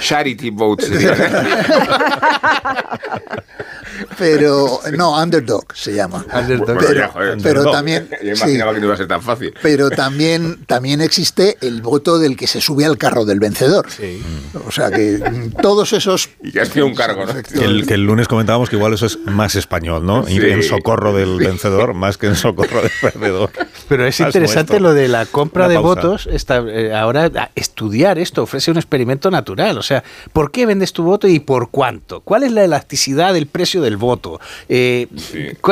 [0.00, 0.90] Charity votes.
[4.18, 6.24] pero no, underdog se llama.
[6.34, 6.78] Underdog.
[6.78, 7.70] Pero, ya, joder, pero no.
[7.70, 9.54] también, Yo sí, imaginaba que no iba a ser tan fácil.
[9.62, 13.86] pero también, también existe el voto del que se sube al carro del vencedor.
[14.66, 17.32] O sea que mm, todos esos Y que has tenido un cargo, ¿no?
[17.42, 20.28] Que el, que el lunes comentábamos que igual eso es más español, ¿no?
[20.28, 20.50] Ir Sí.
[20.50, 23.50] en socorro del vencedor más que en socorro del perdedor.
[23.88, 24.88] Pero es Más interesante nuestro.
[24.90, 25.88] lo de la compra Una de pausa.
[26.02, 26.28] votos.
[26.30, 29.78] Está, eh, ahora estudiar esto ofrece un experimento natural.
[29.78, 32.20] O sea, ¿por qué vendes tu voto y por cuánto?
[32.20, 34.40] ¿Cuál es la elasticidad del precio del voto?
[34.68, 35.06] Eh,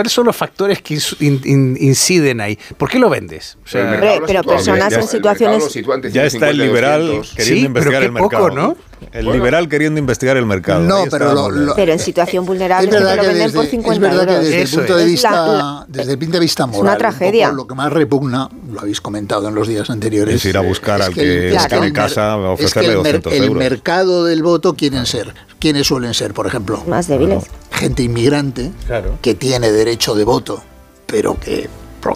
[0.04, 2.58] ¿Cuáles son los factores que in- in- inciden ahí?
[2.76, 3.56] ¿Por qué lo vendes?
[3.64, 5.72] O sea, el pero personas ya- en el situaciones-
[6.12, 7.34] Ya está el 150 y liberal 200.
[7.34, 8.50] queriendo Sí, investigar pero el poco, mercado.
[8.50, 8.76] ¿no?
[9.12, 9.38] El Bueno.
[9.38, 10.80] liberal queriendo investigar el mercado.
[10.80, 13.64] No, pero lo- lo- en situación vulnerable Es es que verdad lo que desde, por
[13.64, 14.44] es 50 verdad que euros.
[14.44, 15.08] desde el Eso punto de es.
[15.10, 17.52] vista, Es la- desde el punto de vista moral, una un poco tragedia.
[17.52, 21.00] lo que más repugna, lo habéis comentado en los días anteriores, Es ir a buscar
[21.00, 23.42] al el- que es tiene el mer- casa, es ofrecerle que el, mer- 200 el
[23.44, 23.58] euros.
[23.58, 25.34] mercado del voto, ¿quiénes ser?
[25.58, 26.82] ¿Quiénes suelen ser, por ejemplo?
[26.86, 27.44] Más débiles.
[27.74, 29.18] Gente inmigrante Claro.
[29.20, 30.62] que tiene derecho de voto,
[31.06, 31.68] pero que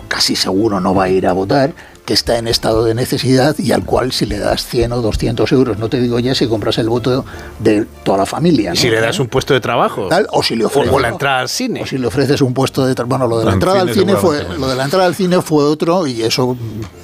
[0.07, 1.73] casi seguro no va a ir a votar,
[2.09, 5.53] que está en estado de necesidad y al cual si le das 100 o 200
[5.53, 7.27] euros, no te digo ya si compras el voto
[7.59, 8.71] de toda la familia.
[8.71, 8.81] y ¿no?
[8.81, 10.09] si le das un puesto de trabajo.
[10.09, 11.83] Tal, o si le ofreces o la entrada al cine.
[11.83, 13.93] o si le ofreces un puesto de tra- bueno lo de la En entrada al
[13.93, 16.57] cine fue lo de la entrada al cine fue otro y eso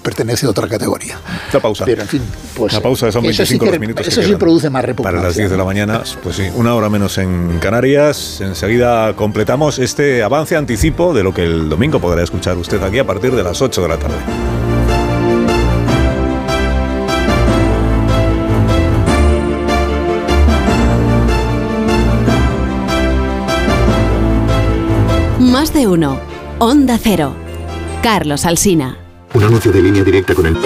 [0.03, 1.19] pertenece a otra categoría
[1.53, 1.85] La pausa.
[1.85, 2.23] pero en fin
[2.57, 4.03] pues La pausa son eso 25 sí que- los minutos.
[4.05, 4.39] que eso sí quedan.
[4.39, 7.59] produce más repugnancia Para las 10 de la mañana, pues sí, una hora menos en
[7.61, 8.41] Canarias.
[8.41, 13.07] Enseguida completamos este avance anticipo de lo que el domingo podrá escuchar usted aquí a
[13.07, 14.15] partir de las 8 de la tarde.
[25.75, 26.19] De uno.
[26.61, 27.35] Onda Cero.
[28.03, 28.97] Carlos Alsina.
[29.35, 30.57] Un anuncio de línea directa con el...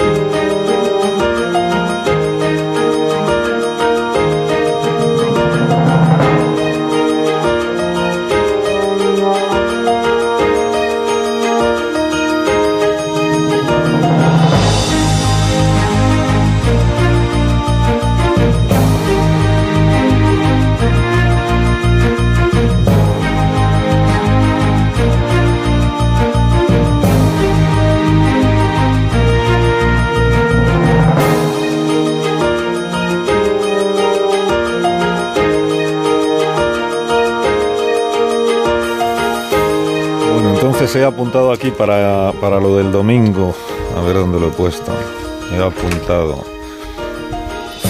[40.95, 43.53] He apuntado aquí para, para lo del domingo.
[43.95, 44.91] A ver dónde lo he puesto.
[45.53, 46.43] He apuntado.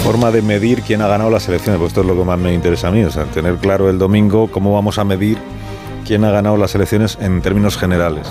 [0.04, 2.52] Forma de medir quién ha ganado las elecciones, pues esto es lo que más me
[2.52, 5.38] interesa a mí, o sea, tener claro el domingo cómo vamos a medir
[6.06, 8.26] quién ha ganado las elecciones en términos generales.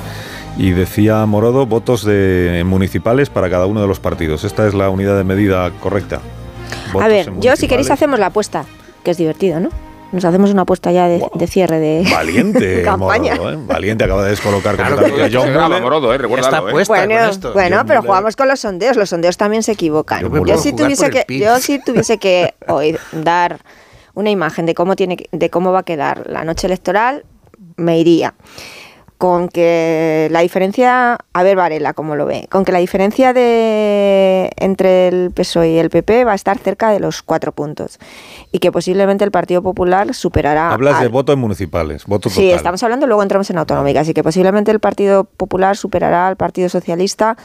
[0.58, 4.44] Y decía Morodo, votos de municipales para cada uno de los partidos.
[4.44, 6.22] Esta es la unidad de medida correcta.
[7.00, 8.66] A ver, yo si queréis hacemos la apuesta,
[9.04, 9.70] que es divertido, ¿no?
[10.12, 13.36] Nos hacemos una apuesta ya de, de cierre de Valiente, campaña.
[13.36, 13.58] Morodo, ¿eh?
[13.68, 15.82] Valiente acaba de descolocar Claro, completamente John.
[15.84, 16.72] Morodo, eh, recuérdalo, eh.
[16.72, 18.02] Bueno, bueno, John pero Mueller.
[18.06, 18.98] jugamos con los sondeos.
[18.98, 20.22] Los sondeos también se equivocan.
[20.22, 21.42] Yo Yo, si tuviese que, pin.
[21.42, 23.60] yo si tuviese que hoy dar
[24.16, 27.24] una imagen de cómo tiene, que- de cómo va a quedar la noche electoral,
[27.78, 28.34] me iría
[29.20, 34.50] con que la diferencia, a ver Varela cómo lo ve, con que la diferencia de
[34.56, 38.00] entre el PSOE y el PP va a estar cerca de los cuatro puntos
[38.54, 40.72] y que posiblemente el Partido Popular superará.
[40.72, 44.14] Hablas de al- voto en municipales, voto Sí, estamos hablando, luego entramos en autonómicas, así
[44.14, 47.36] que posiblemente el Partido Popular superará al Partido Socialista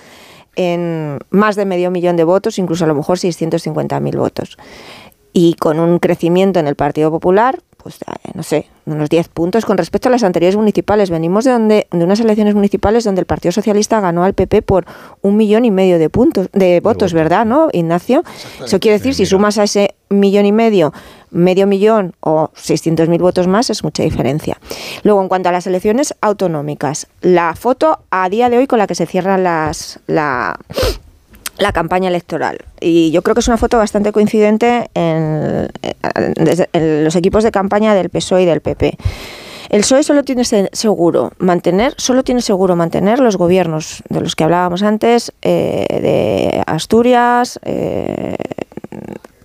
[0.55, 4.57] en más de medio millón de votos, incluso a lo mejor 650.000 votos.
[5.33, 7.99] Y con un crecimiento en el Partido Popular, pues
[8.33, 11.11] no sé, unos 10 puntos con respecto a las anteriores municipales.
[11.11, 14.87] Venimos de, donde, de unas elecciones municipales donde el Partido Socialista ganó al PP por
[15.21, 18.25] un millón y medio de puntos, de votos, ¿verdad, no, Ignacio?
[18.65, 20.95] Eso quiere decir, si sumas a ese millón y medio,
[21.31, 24.59] medio millón o 600.000 votos más, es mucha diferencia.
[25.03, 28.87] Luego, en cuanto a las elecciones autonómicas, la foto a día de hoy con la
[28.87, 30.59] que se cierran las, la,
[31.59, 32.59] la campaña electoral.
[32.81, 35.69] Y yo creo que es una foto bastante coincidente en,
[36.73, 38.97] en los equipos de campaña del PSOE y del PP.
[39.71, 44.37] El PSOE solo tiene se- seguro mantener, solo tiene seguro mantener los gobiernos de los
[44.37, 48.37] que hablábamos antes, eh, de Asturias, eh,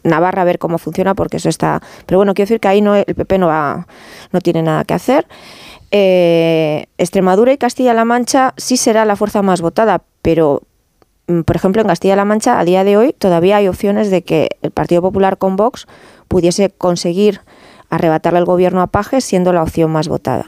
[0.04, 1.82] Navarra a ver cómo funciona porque eso está.
[2.06, 3.86] Pero bueno, quiero decir que ahí no el PP no va,
[4.32, 5.28] no tiene nada que hacer.
[5.92, 10.62] Eh, Extremadura y Castilla-La Mancha sí será la fuerza más votada, pero
[11.46, 14.72] por ejemplo en Castilla-La Mancha a día de hoy todavía hay opciones de que el
[14.72, 15.88] Partido Popular con Vox
[16.28, 17.42] pudiese conseguir
[17.90, 20.46] arrebatarle el gobierno a Paje siendo la opción más votada.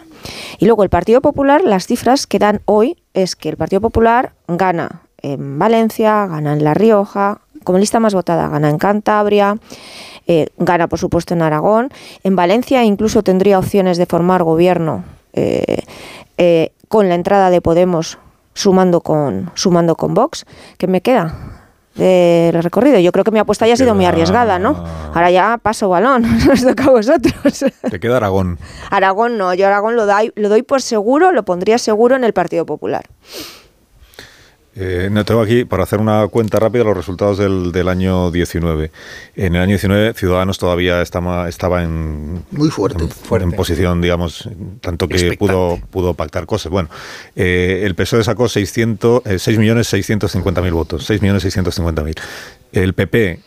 [0.59, 4.33] Y luego el Partido Popular, las cifras que dan hoy es que el Partido Popular
[4.47, 8.47] gana en Valencia, gana en La Rioja, como lista más votada.
[8.47, 9.57] Gana en Cantabria,
[10.27, 11.89] eh, gana por supuesto en Aragón.
[12.23, 15.03] En Valencia incluso tendría opciones de formar gobierno
[15.33, 15.83] eh,
[16.37, 18.17] eh, con la entrada de Podemos
[18.53, 20.45] sumando con, sumando con Vox.
[20.77, 21.51] ¿Qué me queda?
[21.95, 22.99] del recorrido.
[22.99, 24.83] Yo creo que mi apuesta ya ha sido muy arriesgada, ¿no?
[25.13, 27.65] Ahora ya paso balón, nos toca a vosotros.
[27.89, 28.57] Te queda Aragón.
[28.89, 32.33] Aragón no, yo Aragón lo doy, lo doy por seguro, lo pondría seguro en el
[32.33, 33.05] Partido Popular.
[34.73, 38.91] Eh, no tengo aquí para hacer una cuenta rápida los resultados del, del, año 19.
[39.35, 43.43] En el año 19 Ciudadanos todavía estaba, estaba en muy fuerte, en, fuerte.
[43.43, 44.47] en posición, digamos,
[44.79, 46.71] tanto que pudo, pudo pactar cosas.
[46.71, 46.89] Bueno,
[47.35, 52.17] eh, el PSOE sacó 600, eh, 6.650.000 votos, 6.650.000.
[52.71, 53.39] El PP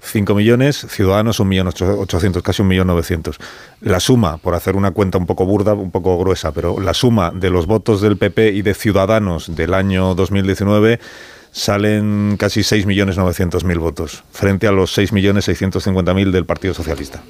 [0.00, 3.36] 5 millones, Ciudadanos 1.800.000, casi 1.900.000.
[3.80, 7.30] La suma, por hacer una cuenta un poco burda, un poco gruesa, pero la suma
[7.30, 11.00] de los votos del PP y de Ciudadanos del año 2019
[11.52, 17.22] salen casi 6.900.000 votos, frente a los 6.650.000 del Partido Socialista.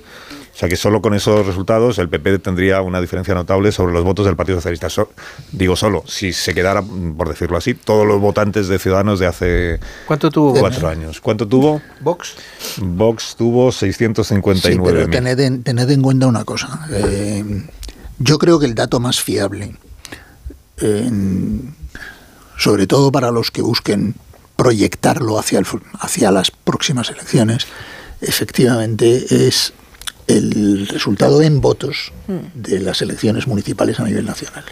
[0.55, 4.05] O sea que solo con esos resultados el PP tendría una diferencia notable sobre los
[4.05, 4.89] votos del Partido Socialista.
[4.89, 5.11] So,
[5.51, 9.81] digo solo, si se quedara, por decirlo así, todos los votantes de Ciudadanos de hace
[10.07, 11.21] ¿Cuánto tuvo cuatro años.
[11.21, 11.83] ¿Cuánto tuvo?
[12.01, 12.37] Vox.
[12.81, 14.77] Vox tuvo 659.
[14.77, 16.87] Sí, pero tened en, tened en cuenta una cosa.
[16.93, 17.65] Eh,
[18.21, 19.75] yo creo que el dato más fiable,
[20.81, 21.11] eh,
[22.57, 24.15] sobre todo para los que busquen
[24.55, 25.67] proyectarlo hacia, el,
[25.99, 27.67] hacia las próximas elecciones,
[28.21, 29.73] efectivamente es
[30.27, 32.13] el resultado en votos
[32.55, 34.65] de las elecciones municipales a nivel nacional.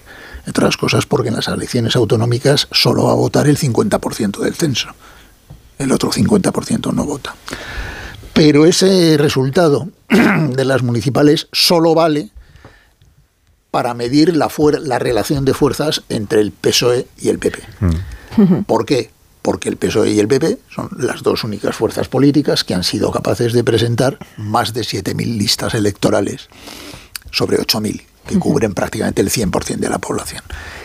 [0.47, 4.55] Entre otras cosas porque en las elecciones autonómicas solo va a votar el 50% del
[4.55, 4.89] censo.
[5.79, 7.35] El otro 50% no vota.
[8.33, 12.31] Pero ese resultado de las municipales solo vale
[13.71, 14.51] para medir la,
[14.83, 17.63] la relación de fuerzas entre el PSOE y el PP.
[17.81, 18.63] Mm.
[18.65, 19.11] ¿Por qué?
[19.43, 23.11] Porque el PSOE y el PP son las dos únicas fuerzas políticas que han sido
[23.11, 26.49] capaces de presentar más de 7.000 listas electorales
[27.33, 30.43] sobre 8.000, que cubren prácticamente el 100% de la población.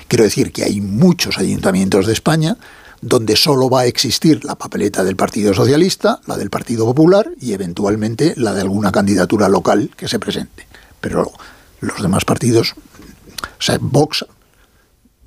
[0.07, 2.57] Quiero decir que hay muchos ayuntamientos de España
[3.01, 7.53] donde solo va a existir la papeleta del Partido Socialista, la del Partido Popular y
[7.53, 10.67] eventualmente la de alguna candidatura local que se presente.
[10.99, 11.31] Pero
[11.79, 14.25] los demás partidos, o sea, Vox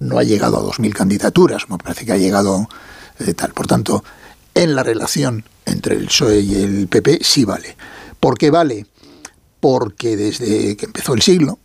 [0.01, 2.69] no ha llegado a 2.000 candidaturas, me parece que ha llegado
[3.35, 3.53] tal.
[3.53, 4.05] Por tanto,
[4.55, 7.77] en la relación entre el PSOE y el PP sí vale.
[8.19, 8.87] ¿Por qué vale?
[9.61, 11.59] Porque desde que empezó el siglo,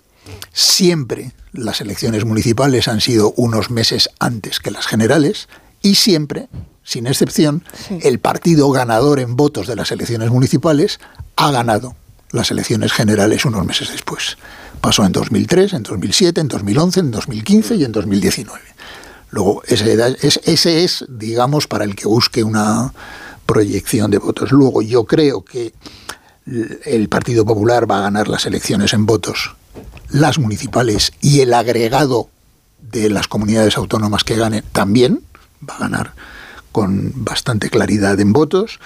[0.54, 5.48] siempre las elecciones municipales han sido unos meses antes que las generales
[5.82, 6.50] y siempre,
[6.84, 8.00] sin excepción, sí.
[8.04, 11.00] el partido ganador en votos de las elecciones municipales
[11.36, 11.96] ha ganado
[12.32, 14.38] las elecciones generales unos meses después.
[14.82, 18.62] Pasó en 2003, en 2007, en 2011, en 2015 y en 2019.
[19.36, 22.94] Luego, ese, es, ese es, digamos, para el que busque una
[23.46, 24.54] proyección de votos.
[24.54, 25.74] Luego, yo creo que
[26.86, 29.54] el Partido Popular va a ganar las elecciones en votos,
[30.10, 32.30] las municipales y el agregado
[32.80, 35.22] de las comunidades autónomas que gane también
[35.70, 36.14] va a ganar
[36.72, 38.80] con bastante claridad en votos,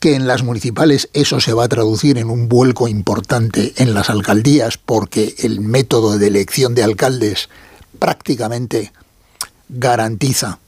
[0.00, 4.10] que en las municipales eso se va a traducir en un vuelco importante en las
[4.10, 7.48] alcaldías porque el método de elección de alcaldes
[8.00, 8.92] prácticamente
[9.68, 10.58] garantiza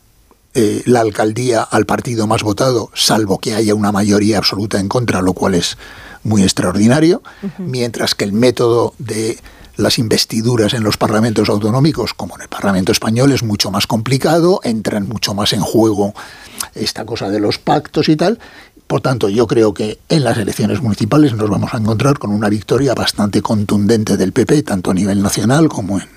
[0.54, 5.22] eh, la alcaldía al partido más votado, salvo que haya una mayoría absoluta en contra,
[5.22, 5.76] lo cual es
[6.24, 7.52] muy extraordinario, uh -huh.
[7.58, 9.38] mientras que el método de
[9.76, 14.60] las investiduras en los parlamentos autonómicos, como en el Parlamento español, es mucho más complicado,
[14.64, 16.14] entran mucho más en juego
[16.74, 18.40] esta cosa de los pactos y tal.
[18.88, 22.48] Por tanto, yo creo que en las elecciones municipales nos vamos a encontrar con una
[22.48, 26.08] victoria bastante contundente del PP, tanto a nivel nacional como en,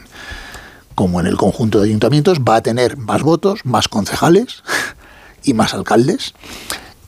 [0.96, 4.64] como en el conjunto de ayuntamientos, va a tener más votos, más concejales
[5.44, 6.34] y más alcaldes.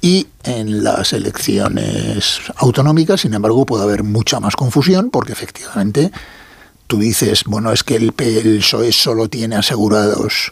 [0.02, 6.12] Y en las elecciones autonómicas, sin embargo, puede haber mucha más confusión porque efectivamente
[6.88, 10.52] tú dices, bueno, es que el, el PSOE solo tiene asegurados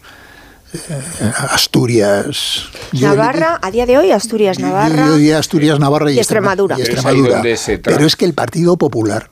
[0.73, 2.69] eh, Asturias.
[2.93, 5.07] Navarra, a día de hoy Asturias, Navarra.
[5.07, 6.77] Yo diría Asturias, Navarra y, y Extremadura.
[6.79, 7.41] Y Extremadura.
[7.84, 9.29] Pero es que el Partido Popular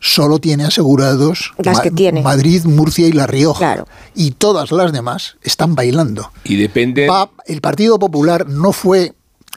[0.00, 2.22] solo tiene asegurados las que Ma tiene.
[2.22, 3.58] Madrid, Murcia y La Rioja.
[3.58, 3.88] Claro.
[4.14, 6.30] Y todas las demás están bailando.
[6.44, 7.08] Y depende.
[7.46, 9.14] El Partido Popular no fue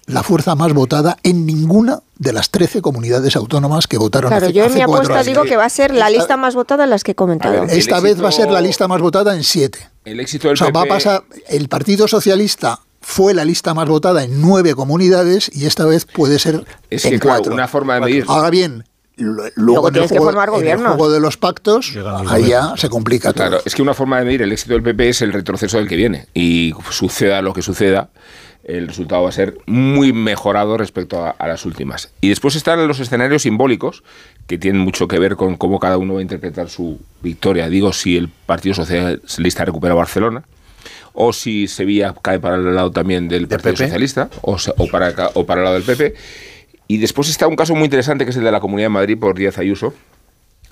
[0.07, 4.53] la fuerza más votada en ninguna de las 13 comunidades autónomas que votaron claro, hace,
[4.53, 6.91] yo en hace mi apuesta digo que va a ser la lista más votada en
[6.91, 7.61] las que he comentado.
[7.61, 9.79] Ver, Esta vez va a ser la lista más votada en 7.
[10.05, 10.77] El éxito del o sea, PP...
[10.77, 11.23] va a pasar.
[11.49, 16.39] El Partido Socialista fue la lista más votada en nueve comunidades y esta vez puede
[16.39, 17.53] ser es en que, claro, cuatro.
[17.53, 18.25] una forma de medir.
[18.27, 18.83] Ahora bien,
[19.17, 21.93] luego, luego en, el juego, juego, en el juego, de los pactos,
[22.27, 25.09] ahí ya se complica claro, es que una forma de medir el éxito del PP
[25.09, 26.27] es el retroceso del que viene.
[26.33, 28.09] Y suceda lo que suceda,
[28.63, 32.11] el resultado va a ser muy mejorado respecto a, a, las últimas.
[32.21, 34.03] Y después están los escenarios simbólicos,
[34.47, 37.69] que tienen mucho que ver con cómo cada uno va a interpretar su victoria.
[37.69, 40.43] Digo, si el Partido Socialista recupera Barcelona,
[41.15, 45.45] o si Sevilla cae para el lado también del Partido Socialista, o, o, para, o
[45.45, 46.15] para el lado del PP.
[46.87, 49.17] Y después está un caso muy interesante, que es el de la Comunidad de Madrid
[49.17, 49.93] por Díaz Ayuso,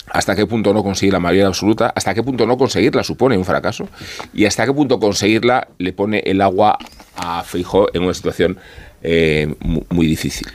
[0.08, 3.46] hasta qué punto no conseguir la mayoría absoluta, hasta qué punto no conseguirla supone un
[3.46, 3.88] fracaso
[4.34, 6.78] y hasta qué punto conseguirla le pone el agua
[7.16, 8.58] a Feijó en una situación
[9.02, 9.54] eh,
[9.90, 10.48] muy difícil.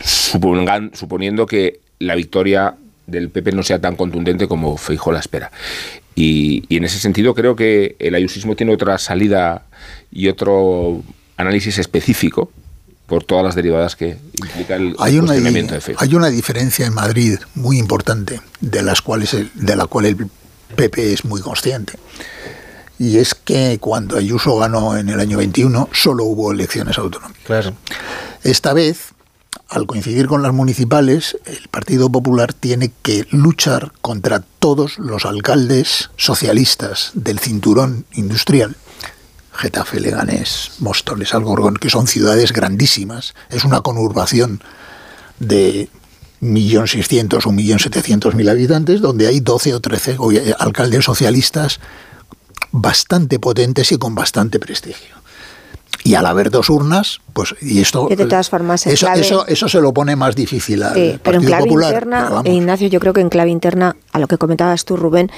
[0.00, 2.74] Suponiendo que la victoria
[3.06, 5.50] del PP no sea tan contundente como Feijó la espera.
[6.14, 9.64] Y, y en ese sentido creo que el ayusismo tiene otra salida
[10.10, 11.02] y otro
[11.36, 12.50] análisis específico
[13.06, 15.94] por todas las derivadas que implica el hay una, de fe.
[15.98, 20.16] Hay una diferencia en Madrid muy importante, de, las cuales el, de la cual el
[20.76, 21.98] PP es muy consciente.
[22.98, 27.44] Y es que cuando Ayuso ganó en el año 21, solo hubo elecciones autonómicas.
[27.44, 27.74] Claro.
[28.44, 29.12] Esta vez,
[29.68, 36.10] al coincidir con las municipales, el Partido Popular tiene que luchar contra todos los alcaldes
[36.16, 38.76] socialistas del cinturón industrial
[39.52, 43.34] Getafe, Leganés, Móstoles, Algorgón, que son ciudades grandísimas.
[43.50, 44.62] Es una conurbación
[45.38, 45.88] de
[46.40, 50.16] 1.600.000 o 1.700.000 habitantes, donde hay 12 o 13
[50.58, 51.80] alcaldes socialistas
[52.72, 55.22] bastante potentes y con bastante prestigio.
[56.04, 59.46] Y al haber dos urnas, pues y esto que de todas formas eso, clave, eso,
[59.46, 61.94] eso se lo pone más difícil al sí, Partido pero en clave Popular.
[61.94, 62.42] interna.
[62.44, 65.30] Ignacio, yo creo que en clave interna, a lo que comentabas tú, Rubén,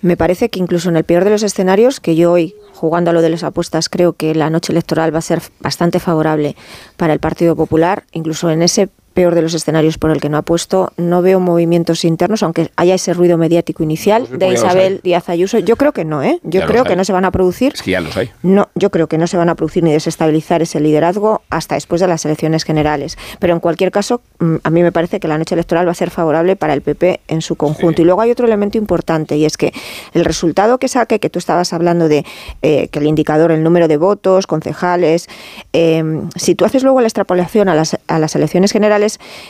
[0.00, 3.12] me parece que incluso en el peor de los escenarios, que yo hoy, jugando a
[3.12, 6.56] lo de las apuestas, creo que la noche electoral va a ser bastante favorable
[6.96, 8.88] para el Partido Popular, incluso en ese
[9.18, 12.70] peor de los escenarios por el que no ha puesto, no veo movimientos internos, aunque
[12.76, 15.00] haya ese ruido mediático inicial Pues de Isabel.
[15.02, 15.58] Díaz Ayuso.
[15.58, 16.38] Yo creo que no, ¿eh?
[16.44, 17.72] Yo Ya creo que no se van a producir.
[17.74, 18.30] Es que ya los hay.
[18.44, 22.00] No, yo creo que no se van a producir ni desestabilizar ese liderazgo hasta después
[22.00, 23.18] de las elecciones generales.
[23.40, 25.96] Pero en cualquier caso, mm, a mí me parece que la noche electoral va a
[25.96, 28.02] ser favorable para el PP en su conjunto.
[28.02, 29.72] Y luego hay otro elemento importante y es que
[30.14, 32.24] el resultado que saque, que tú estabas hablando de
[32.62, 35.28] eh, que el indicador, el número de votos, concejales,
[35.72, 36.04] eh,
[36.36, 39.07] si tú haces luego la extrapolación a las, a las elecciones generales,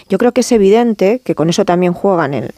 [0.09, 2.51] yo creo que es evidente que con eso también juegan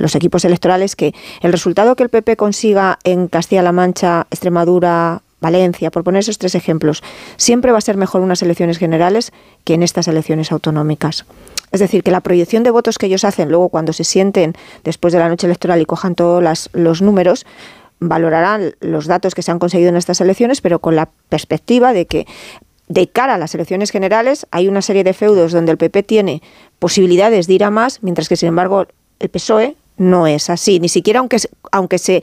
[0.00, 5.90] los equipos electorales que el resultado que el PP consiga en Castilla-La Mancha, Extremadura, Valencia,
[5.90, 7.02] por poner esos tres ejemplos,
[7.36, 9.32] siempre va a ser mejor unas elecciones generales
[9.64, 11.26] que en estas elecciones autonómicas.
[11.70, 14.54] Es decir, que la proyección de votos que ellos hacen luego cuando se sienten
[14.84, 17.44] después de la noche electoral y cojan todos los números,
[18.00, 22.06] valorarán los datos que se han conseguido en estas elecciones, pero con la perspectiva de
[22.06, 22.26] que
[22.94, 26.42] de cara a las elecciones generales hay una serie de feudos donde el PP tiene
[26.78, 28.86] posibilidades de ir a más, mientras que sin embargo
[29.18, 32.22] el PSOE no es así, ni siquiera aunque se- aunque se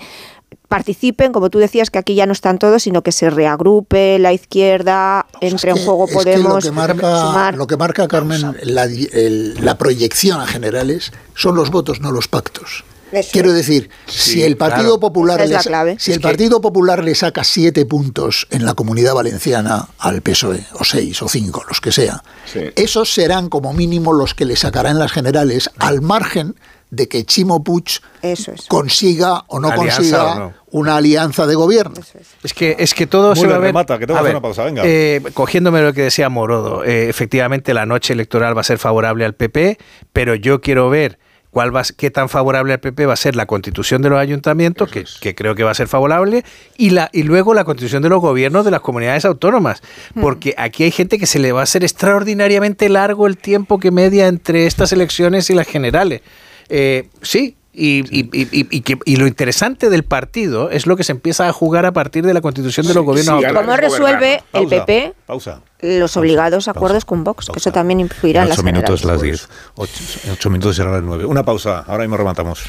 [0.67, 4.31] participen, como tú decías, que aquí ya no están todos, sino que se reagrupe la
[4.31, 7.55] izquierda, entre en juego Es que Podemos, lo, que marca, sumar.
[7.55, 12.11] lo que marca, Carmen, la, di- el- la proyección a generales son los votos, no
[12.13, 12.85] los pactos.
[13.11, 13.55] Eso Quiero es.
[13.55, 14.99] decir, Sí, si el Partido claro.
[14.99, 19.13] Popular le si Es el que- Partido Popular le saca siete puntos en la Comunidad
[19.15, 22.59] Valenciana al PSOE o seis o cinco, los que sea, Sí.
[22.75, 26.55] esos serán como mínimo los que le sacarán las generales al margen
[26.89, 27.85] de que Chimo Puig
[28.21, 28.65] Eso es.
[28.67, 30.53] consiga o no Alianza consiga o no.
[30.71, 31.95] una alianza de gobierno.
[32.43, 33.67] Es que, es que todo se Müller, va a ver...
[33.69, 34.81] remata, que tengo A que hacer ver, una pausa, venga.
[34.85, 39.23] eh, cogiéndome lo que decía Morodo, eh, efectivamente la noche electoral va a ser favorable
[39.23, 39.77] al PP,
[40.11, 41.17] pero yo quiero ver
[41.51, 44.89] cuál va, qué tan favorable al PP va a ser la constitución de los ayuntamientos,
[44.89, 46.43] que, que creo que va a ser favorable,
[46.77, 49.83] y, la, y luego la constitución de los gobiernos de las comunidades autónomas,
[50.19, 53.91] porque aquí hay gente que se le va a hacer extraordinariamente largo el tiempo que
[53.91, 56.21] media entre estas elecciones y las generales.
[56.69, 57.55] Eh, sí.
[57.73, 61.13] Y, y- y- y- y que- y lo interesante del partido es lo que se
[61.13, 63.61] empieza a jugar a partir de la constitución de los gobiernos sí, autónomos.
[63.65, 65.61] ¿Cómo resuelve el Pausa, PP Pausa.
[65.81, 67.47] los obligados acuerdos con Vox?
[67.47, 69.47] Que eso también influirá en, las ocho minutos las 10.
[69.75, 69.93] Ocho,
[70.25, 71.23] en ocho minutos será las 9.
[71.25, 72.61] Una pausa, ahora mismo rematamos.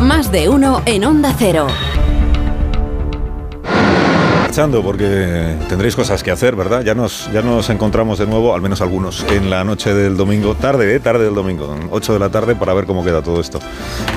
[0.00, 1.68] Más de uno en Onda Cero.
[4.56, 6.80] Marchando porque tendréis cosas que hacer, ¿verdad?
[6.82, 10.54] Ya nos, ya nos encontramos de nuevo, al menos algunos, en la noche del domingo,
[10.54, 10.98] tarde, ¿eh?
[10.98, 13.60] tarde del domingo, 8 de la tarde, para ver cómo queda todo esto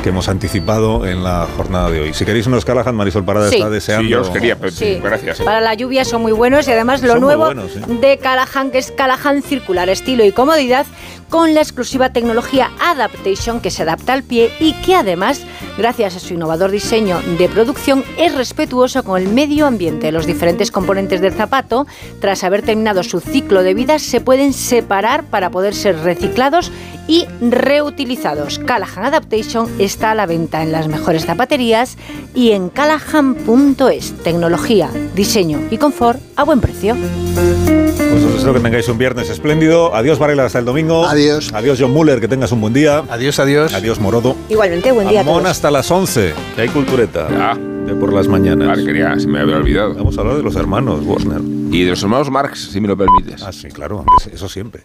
[0.02, 2.14] que hemos anticipado en la jornada de hoy.
[2.14, 3.56] Si queréis unos Callahan, Marisol Parada Sí.
[3.58, 4.06] está deseando.
[4.06, 5.02] Sí, yo los quería, pero Sí.
[5.04, 5.42] gracias.
[5.42, 5.44] ¿eh?
[5.44, 7.82] Para la lluvia son muy buenos y además lo Son nuevo buenos, sí.
[8.00, 10.86] de Callahan, que es Callahan circular, estilo y comodidad,
[11.30, 15.42] con la exclusiva tecnología Adaptation que se adapta al pie y que además,
[15.78, 20.12] gracias a su innovador diseño de producción, es respetuoso con el medio ambiente.
[20.12, 21.86] Los diferentes componentes del zapato,
[22.20, 26.72] tras haber terminado su ciclo de vida, se pueden separar para poder ser reciclados
[27.08, 28.60] y reutilizados.
[28.60, 31.98] Callahan Adaptation está a la venta en las mejores zapaterías
[32.36, 34.14] y en callahan.es.
[34.24, 36.96] Tecnología, diseño y confort a buen precio.
[36.96, 39.96] Pues os deseo que tengáis un viernes espléndido.
[39.96, 41.06] Adiós, Varela, hasta el domingo.
[41.06, 41.19] Adiós.
[41.20, 43.04] Adiós, John Muller, que tengas un buen día.
[43.10, 43.74] Adiós, adiós.
[43.74, 44.38] Adiós, Morodo.
[44.48, 47.28] Igualmente, buen día a Amón hasta las 11, que hay cultureta.
[47.86, 48.70] De por las mañanas.
[48.70, 49.96] Vale, quería, se me había olvidado.
[49.96, 51.42] Vamos a hablar de los hermanos Warner.
[51.76, 53.44] Y de los hermanos Marx, si me lo permites.
[53.44, 54.84] Ah, sí, claro, eso siempre.